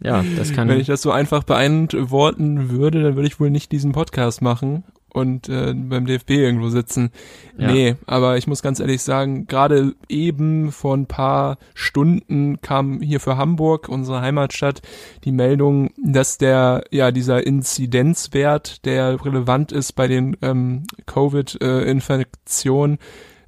[0.00, 3.72] Ja, das kann Wenn ich das so einfach beantworten würde, dann würde ich wohl nicht
[3.72, 4.84] diesen Podcast machen
[5.16, 7.10] und äh, beim DFB irgendwo sitzen.
[7.56, 7.72] Ja.
[7.72, 13.18] Nee, aber ich muss ganz ehrlich sagen, gerade eben vor ein paar Stunden kam hier
[13.18, 14.82] für Hamburg, unsere Heimatstadt,
[15.24, 22.98] die Meldung, dass der, ja, dieser Inzidenzwert, der relevant ist bei den ähm, Covid-Infektionen, äh,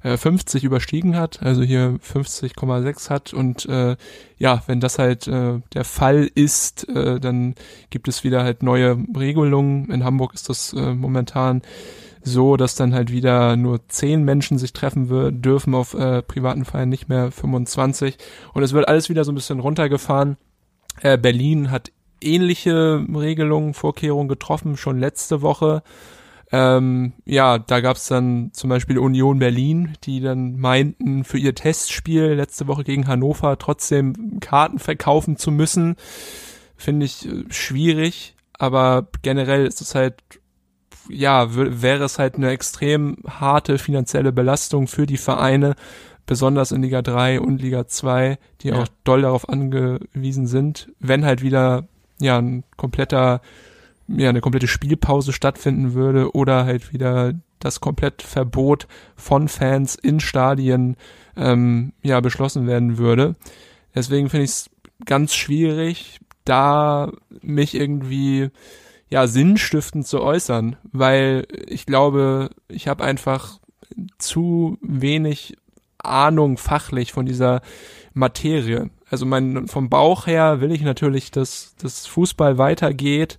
[0.01, 3.97] 50 überstiegen hat, also hier 50,6 hat und äh,
[4.37, 7.55] ja, wenn das halt äh, der Fall ist, äh, dann
[7.89, 9.91] gibt es wieder halt neue Regelungen.
[9.91, 11.61] In Hamburg ist das äh, momentan
[12.21, 16.89] so, dass dann halt wieder nur zehn Menschen sich treffen dürfen auf äh, privaten Feiern,
[16.89, 18.17] nicht mehr 25.
[18.53, 20.37] Und es wird alles wieder so ein bisschen runtergefahren.
[21.01, 25.83] Äh, Berlin hat ähnliche Regelungen, Vorkehrungen getroffen, schon letzte Woche.
[26.51, 32.33] Ähm, ja, da gab's dann zum Beispiel Union Berlin, die dann meinten, für ihr Testspiel
[32.33, 35.95] letzte Woche gegen Hannover trotzdem Karten verkaufen zu müssen.
[36.75, 40.15] Finde ich äh, schwierig, aber generell ist es halt,
[41.07, 45.75] ja, wäre es halt eine extrem harte finanzielle Belastung für die Vereine,
[46.25, 48.81] besonders in Liga 3 und Liga 2, die ja.
[48.81, 51.87] auch doll darauf angewiesen sind, wenn halt wieder
[52.19, 53.41] ja ein kompletter
[54.17, 60.19] ja eine komplette Spielpause stattfinden würde oder halt wieder das komplett Verbot von Fans in
[60.19, 60.95] Stadien
[61.35, 63.35] ähm, ja beschlossen werden würde.
[63.93, 64.69] Deswegen finde ich es
[65.05, 68.49] ganz schwierig, da mich irgendwie
[69.09, 73.59] ja sinnstiftend zu äußern, weil ich glaube, ich habe einfach
[74.17, 75.57] zu wenig
[75.97, 77.61] Ahnung fachlich von dieser
[78.13, 78.89] Materie.
[79.09, 83.37] Also mein vom Bauch her will ich natürlich, dass das Fußball weitergeht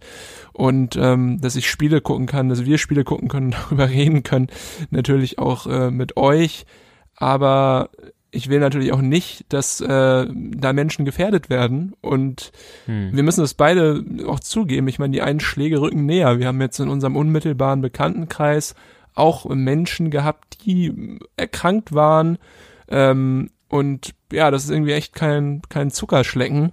[0.53, 4.49] und ähm, dass ich Spiele gucken kann, dass wir Spiele gucken können, darüber reden können,
[4.91, 6.67] natürlich auch äh, mit euch.
[7.17, 7.91] Aber
[8.33, 11.95] ich will natürlich auch nicht, dass äh, da Menschen gefährdet werden.
[12.01, 12.53] Und
[12.87, 13.11] hm.
[13.13, 14.89] wir müssen das beide auch zugeben.
[14.89, 16.39] Ich meine, die Einschläge rücken näher.
[16.39, 18.75] Wir haben jetzt in unserem unmittelbaren Bekanntenkreis
[19.15, 22.39] auch Menschen gehabt, die erkrankt waren.
[22.89, 26.73] Ähm, und ja, das ist irgendwie echt kein, kein Zuckerschlecken.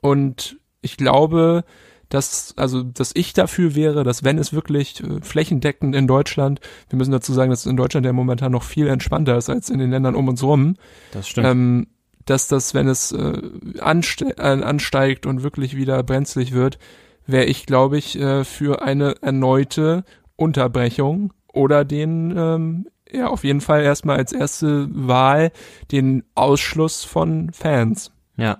[0.00, 1.64] Und ich glaube,
[2.08, 6.96] dass, also, dass ich dafür wäre, dass wenn es wirklich äh, flächendeckend in Deutschland, wir
[6.96, 9.90] müssen dazu sagen, dass in Deutschland ja momentan noch viel entspannter ist als in den
[9.90, 10.76] Ländern um uns rum.
[11.10, 11.46] Das stimmt.
[11.48, 11.86] Ähm,
[12.24, 13.42] dass das, wenn es äh,
[13.80, 16.78] anste äh, ansteigt und wirklich wieder brenzlig wird,
[17.26, 20.04] wäre ich, glaube ich, äh, für eine erneute
[20.36, 25.52] Unterbrechung oder den, ähm, ja, auf jeden Fall erstmal als erste Wahl
[25.90, 28.10] den Ausschluss von Fans.
[28.36, 28.58] Ja,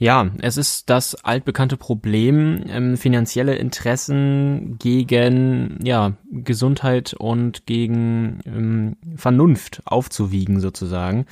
[0.00, 8.96] ja, es ist das altbekannte Problem, ähm, finanzielle Interessen gegen ja, Gesundheit und gegen ähm,
[9.16, 11.26] Vernunft aufzuwiegen sozusagen.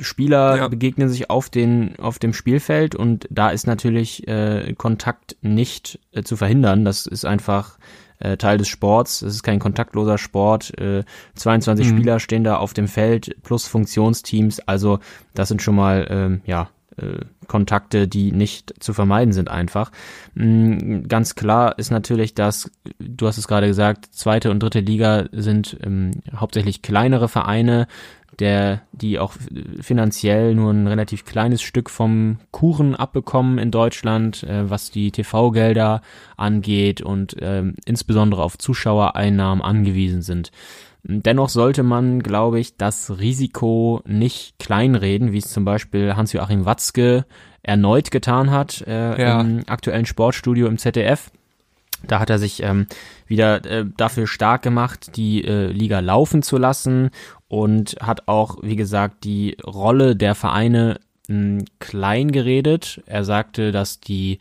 [0.00, 0.68] Spieler ja.
[0.68, 6.22] begegnen sich auf, den, auf dem Spielfeld und da ist natürlich äh, Kontakt nicht äh,
[6.22, 6.86] zu verhindern.
[6.86, 7.78] Das ist einfach
[8.18, 9.22] äh, Teil des Sports.
[9.22, 10.78] Es ist kein kontaktloser Sport.
[10.78, 11.96] Äh, 22 mhm.
[11.96, 14.60] Spieler stehen da auf dem Feld plus Funktionsteams.
[14.60, 14.98] Also
[15.34, 19.92] das sind schon mal ähm, ja äh, Kontakte, die nicht zu vermeiden sind einfach.
[20.34, 25.26] Mm, ganz klar ist natürlich, dass, du hast es gerade gesagt, zweite und dritte Liga
[25.32, 27.86] sind ähm, hauptsächlich kleinere Vereine,
[28.40, 29.34] der, die auch
[29.80, 36.02] finanziell nur ein relativ kleines Stück vom Kuchen abbekommen in Deutschland, äh, was die TV-Gelder
[36.36, 40.50] angeht und äh, insbesondere auf Zuschauereinnahmen angewiesen sind.
[41.08, 47.26] Dennoch sollte man, glaube ich, das Risiko nicht kleinreden, wie es zum Beispiel Hans-Joachim Watzke
[47.62, 49.40] erneut getan hat äh, ja.
[49.40, 51.30] im aktuellen Sportstudio im ZDF.
[52.02, 52.86] Da hat er sich ähm,
[53.26, 57.10] wieder äh, dafür stark gemacht, die äh, Liga laufen zu lassen
[57.48, 63.02] und hat auch, wie gesagt, die Rolle der Vereine mh, klein geredet.
[63.06, 64.38] Er sagte, dass die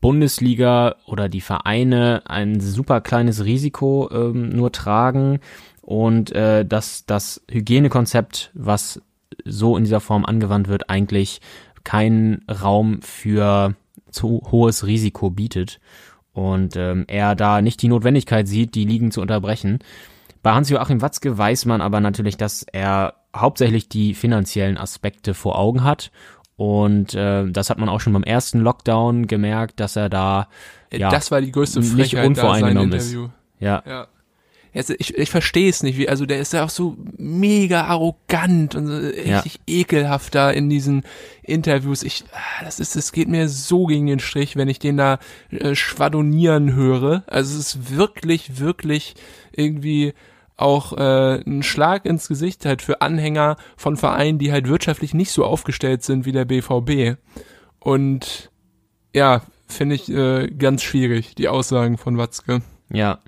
[0.00, 5.40] Bundesliga oder die Vereine ein super kleines Risiko ähm, nur tragen
[5.82, 9.00] und äh, dass das Hygienekonzept, was
[9.44, 11.40] so in dieser Form angewandt wird, eigentlich
[11.84, 13.74] keinen Raum für
[14.10, 15.78] zu hohes Risiko bietet
[16.36, 19.78] und ähm, er da nicht die Notwendigkeit sieht, die Ligen zu unterbrechen.
[20.42, 25.82] Bei Hans-Joachim Watzke weiß man aber natürlich, dass er hauptsächlich die finanziellen Aspekte vor Augen
[25.82, 26.10] hat
[26.56, 30.48] und äh, das hat man auch schon beim ersten Lockdown gemerkt, dass er da
[30.92, 33.16] ja, das war die größte Frechheit nicht unvoreingenommen ist.
[33.58, 33.82] Ja.
[33.86, 34.06] ja
[34.76, 38.74] also ich, ich verstehe es nicht, wie, also der ist ja auch so mega arrogant
[38.74, 39.60] und so richtig ja.
[39.66, 41.04] ekelhaft da in diesen
[41.42, 42.02] Interviews.
[42.02, 45.18] Ich, ah, das ist, es geht mir so gegen den Strich, wenn ich den da
[45.50, 47.24] äh, schwadonieren höre.
[47.26, 49.14] Also es ist wirklich, wirklich
[49.52, 50.12] irgendwie
[50.56, 55.30] auch äh, ein Schlag ins Gesicht halt für Anhänger von Vereinen, die halt wirtschaftlich nicht
[55.30, 57.18] so aufgestellt sind wie der BVB.
[57.78, 58.50] Und
[59.14, 62.62] ja, finde ich äh, ganz schwierig, die Aussagen von Watzke.
[62.90, 63.20] Ja,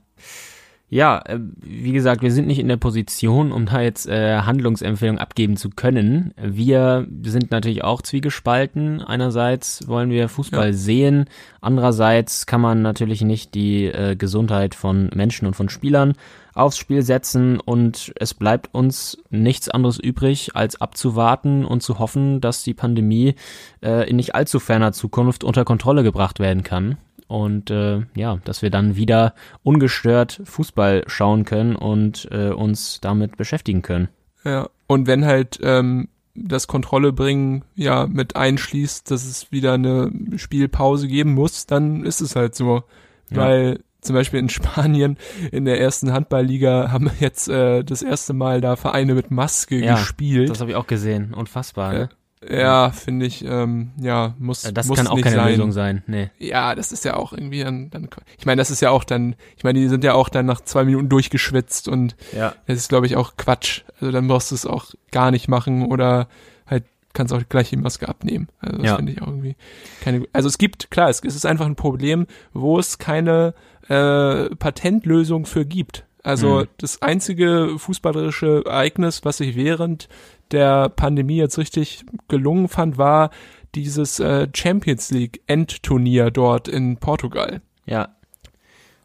[0.90, 5.20] ja, äh, wie gesagt, wir sind nicht in der Position, um da jetzt äh, Handlungsempfehlungen
[5.20, 6.32] abgeben zu können.
[6.42, 9.02] Wir sind natürlich auch zwiegespalten.
[9.02, 10.72] Einerseits wollen wir Fußball ja.
[10.72, 11.26] sehen,
[11.60, 16.14] andererseits kann man natürlich nicht die äh, Gesundheit von Menschen und von Spielern
[16.54, 22.40] aufs Spiel setzen und es bleibt uns nichts anderes übrig, als abzuwarten und zu hoffen,
[22.40, 23.34] dass die Pandemie
[23.82, 26.96] äh, in nicht allzu ferner Zukunft unter Kontrolle gebracht werden kann
[27.28, 33.36] und äh, ja, dass wir dann wieder ungestört Fußball schauen können und äh, uns damit
[33.36, 34.08] beschäftigen können.
[34.44, 40.10] Ja, und wenn halt ähm, das Kontrolle bringen ja mit einschließt, dass es wieder eine
[40.36, 42.84] Spielpause geben muss, dann ist es halt so.
[43.30, 43.36] Ja.
[43.36, 45.18] Weil zum Beispiel in Spanien
[45.52, 49.96] in der ersten Handballliga haben jetzt äh, das erste Mal da Vereine mit Maske Ja,
[49.96, 50.48] gespielt.
[50.48, 51.34] Das habe ich auch gesehen.
[51.34, 52.08] Unfassbar, ne?
[52.48, 55.50] Ja, finde ich, ähm, ja, muss, Das muss kann auch nicht keine sein.
[55.50, 56.02] Lösung sein.
[56.06, 56.30] Nee.
[56.38, 58.08] Ja, das ist ja auch irgendwie dann, dann
[58.38, 60.60] ich meine, das ist ja auch dann, ich meine, die sind ja auch dann nach
[60.60, 62.54] zwei Minuten durchgeschwitzt und Ja.
[62.66, 63.82] das ist, glaube ich, auch Quatsch.
[64.00, 66.28] Also dann brauchst du es auch gar nicht machen oder
[66.66, 68.48] halt kannst auch gleich die Maske abnehmen.
[68.60, 68.96] Also das Ja.
[68.96, 69.56] finde ich auch irgendwie
[70.02, 70.24] keine.
[70.32, 73.54] Also es gibt, klar, es, es ist einfach ein Problem, wo es keine
[73.88, 76.04] äh, Patentlösung für gibt.
[76.22, 76.66] Also Mhm.
[76.78, 80.08] das einzige fußballerische Ereignis, was ich während
[80.52, 83.30] der Pandemie jetzt richtig gelungen fand, war
[83.74, 87.60] dieses äh, Champions League Endturnier dort in Portugal.
[87.86, 88.16] Ja,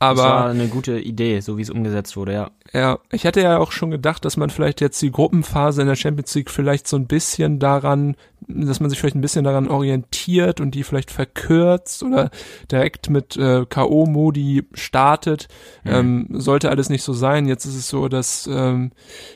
[0.09, 2.51] das war Aber eine gute Idee, so wie es umgesetzt wurde, ja.
[2.73, 5.95] ja, ich hätte ja auch schon gedacht, dass man vielleicht jetzt die Gruppenphase in der
[5.95, 8.15] Champions League vielleicht so ein bisschen daran,
[8.47, 12.29] dass man sich vielleicht ein bisschen daran orientiert und die vielleicht verkürzt oder
[12.71, 15.47] direkt mit äh, K.O.-Modi startet.
[15.85, 17.47] Ähm, sollte alles nicht so sein.
[17.47, 18.91] Jetzt ist es so, dass ähm,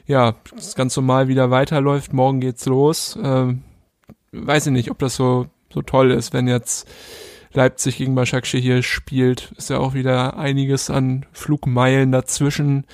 [0.05, 2.13] ja das ganz normal wieder weiterläuft.
[2.13, 3.17] Morgen geht's los.
[3.21, 3.63] Ähm,
[4.31, 6.87] weiß ich nicht, ob das so so toll ist, wenn jetzt
[7.53, 9.51] Leipzig gegen Başakşehir hier spielt.
[9.57, 12.85] Ist ja auch wieder einiges an Flugmeilen dazwischen.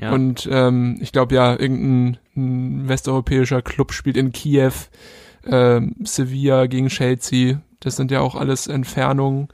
[0.00, 0.12] ja.
[0.12, 4.72] Und ähm, ich glaube ja, irgendein ein westeuropäischer Club spielt in Kiew,
[5.46, 7.60] ähm, Sevilla gegen Chelsea.
[7.80, 9.48] Das sind ja auch alles Entfernungen,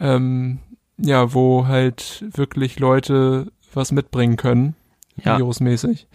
[0.00, 0.58] ähm,
[0.98, 4.74] ja, wo halt wirklich Leute was mitbringen können,
[5.22, 5.36] Ja.
[5.38, 6.06] virusmäßig.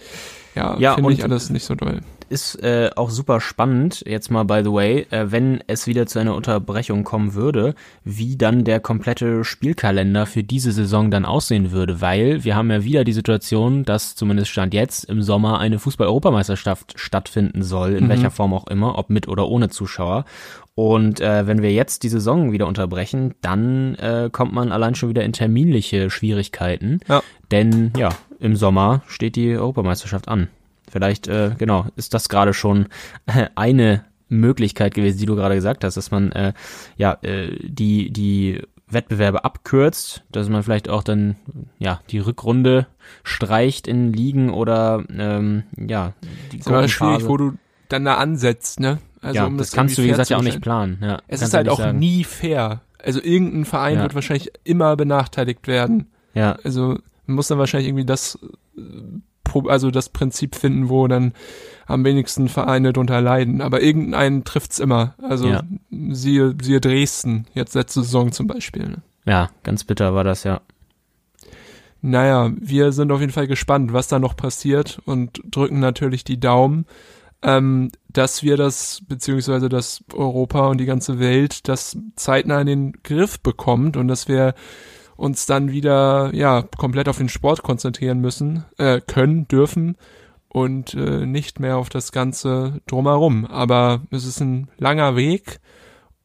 [0.55, 2.01] Ja, Ja, finde ich alles nicht so doll.
[2.31, 6.17] Ist äh, auch super spannend, jetzt mal by the way, äh, wenn es wieder zu
[6.19, 12.01] einer Unterbrechung kommen würde, wie dann der komplette Spielkalender für diese Saison dann aussehen würde,
[12.01, 16.93] weil wir haben ja wieder die Situation, dass zumindest Stand jetzt im Sommer eine Fußball-Europameisterschaft
[16.97, 18.09] stattfinden soll, in Mhm.
[18.09, 20.25] welcher Form auch immer, ob mit oder ohne Zuschauer.
[20.73, 25.09] Und äh, wenn wir jetzt die Saison wieder unterbrechen, dann äh, kommt man allein schon
[25.09, 27.01] wieder in terminliche Schwierigkeiten.
[27.09, 27.21] Ja.
[27.51, 28.09] Denn ja,
[28.39, 30.47] im Sommer steht die Europameisterschaft an.
[30.91, 32.87] Vielleicht, äh, genau, ist das gerade schon
[33.25, 36.53] äh, eine Möglichkeit gewesen, die du gerade gesagt hast, dass man äh,
[36.97, 41.35] ja äh, die die Wettbewerbe abkürzt, dass man vielleicht auch dann
[41.79, 42.87] ja die Rückrunde
[43.23, 46.13] streicht in Ligen oder ähm, ja
[46.51, 47.53] die ist aber schwierig, wo du
[47.89, 48.99] dann da ansetzt, ne?
[49.21, 50.97] Also ja, um das, das kannst du wie gesagt ja auch nicht planen.
[51.01, 51.99] Ja, Es ist halt auch sagen.
[51.99, 52.81] nie fair.
[53.03, 54.01] Also irgendein Verein Ja.
[54.03, 56.07] wird wahrscheinlich immer benachteiligt werden.
[56.33, 58.39] Ja, Also man muss dann wahrscheinlich irgendwie das,
[59.67, 61.33] also das Prinzip finden, wo dann
[61.85, 63.61] am wenigsten Vereine drunter leiden.
[63.61, 65.15] Aber irgendeinen trifft's immer.
[65.21, 65.63] Also Ja.
[65.89, 68.87] siehe, siehe Dresden, jetzt letzte Saison zum Beispiel.
[68.87, 68.97] Ne?
[69.25, 70.61] ja, ganz bitter war das ja.
[72.01, 76.39] Naja, wir sind auf jeden Fall gespannt, was da noch passiert und drücken natürlich die
[76.39, 76.85] Daumen,
[77.43, 82.93] ähm, dass wir das, beziehungsweise dass Europa und die ganze Welt das zeitnah in den
[83.03, 84.55] Griff bekommt und dass wir
[85.21, 89.95] uns dann wieder, ja, komplett auf den Sport konzentrieren müssen, äh, können, dürfen
[90.49, 93.45] und äh, nicht mehr auf das Ganze drumherum.
[93.45, 95.59] Aber es ist ein langer Weg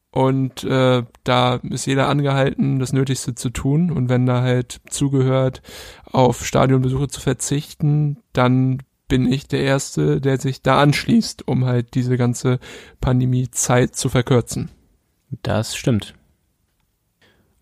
[0.09, 3.91] und äh, da ist jeder angehalten, das Nötigste zu tun.
[3.91, 5.61] Und wenn da halt zugehört,
[6.03, 11.93] auf Stadionbesuche zu verzichten, dann bin ich der Erste, der sich da anschließt, um halt
[11.93, 12.57] diese ganze
[12.99, 14.71] Pandemie-Zeit zu verkürzen.
[15.43, 16.15] Das stimmt.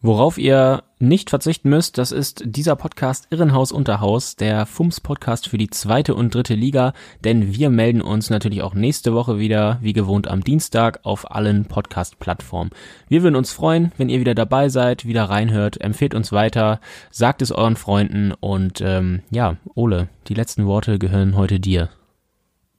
[0.06, 5.72] Worauf ihr nicht verzichten müsst, das ist dieser Podcast Irrenhaus Unterhaus, der FUMS-Podcast für die
[5.72, 6.93] zweite und dritte Liga,
[7.24, 11.66] denn wir melden uns natürlich auch nächste Woche wieder, wie gewohnt am Dienstag, auf allen
[11.66, 12.70] Podcast-Plattformen.
[13.10, 17.41] Wir würden uns freuen, wenn ihr wieder dabei seid, wieder reinhört, empfehlt uns weiter, sagt
[17.41, 21.89] es euren Freunden und ähm, ja, Ole, die letzten Worte gehören heute dir.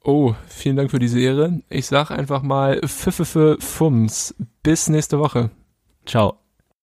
[0.04, 1.60] Oh, vielen Dank für diese Ehre.
[1.70, 4.36] Ich sag einfach mal Pfiffe Fums.
[4.62, 5.50] Bis nächste Woche.
[6.04, 6.45] Ciao.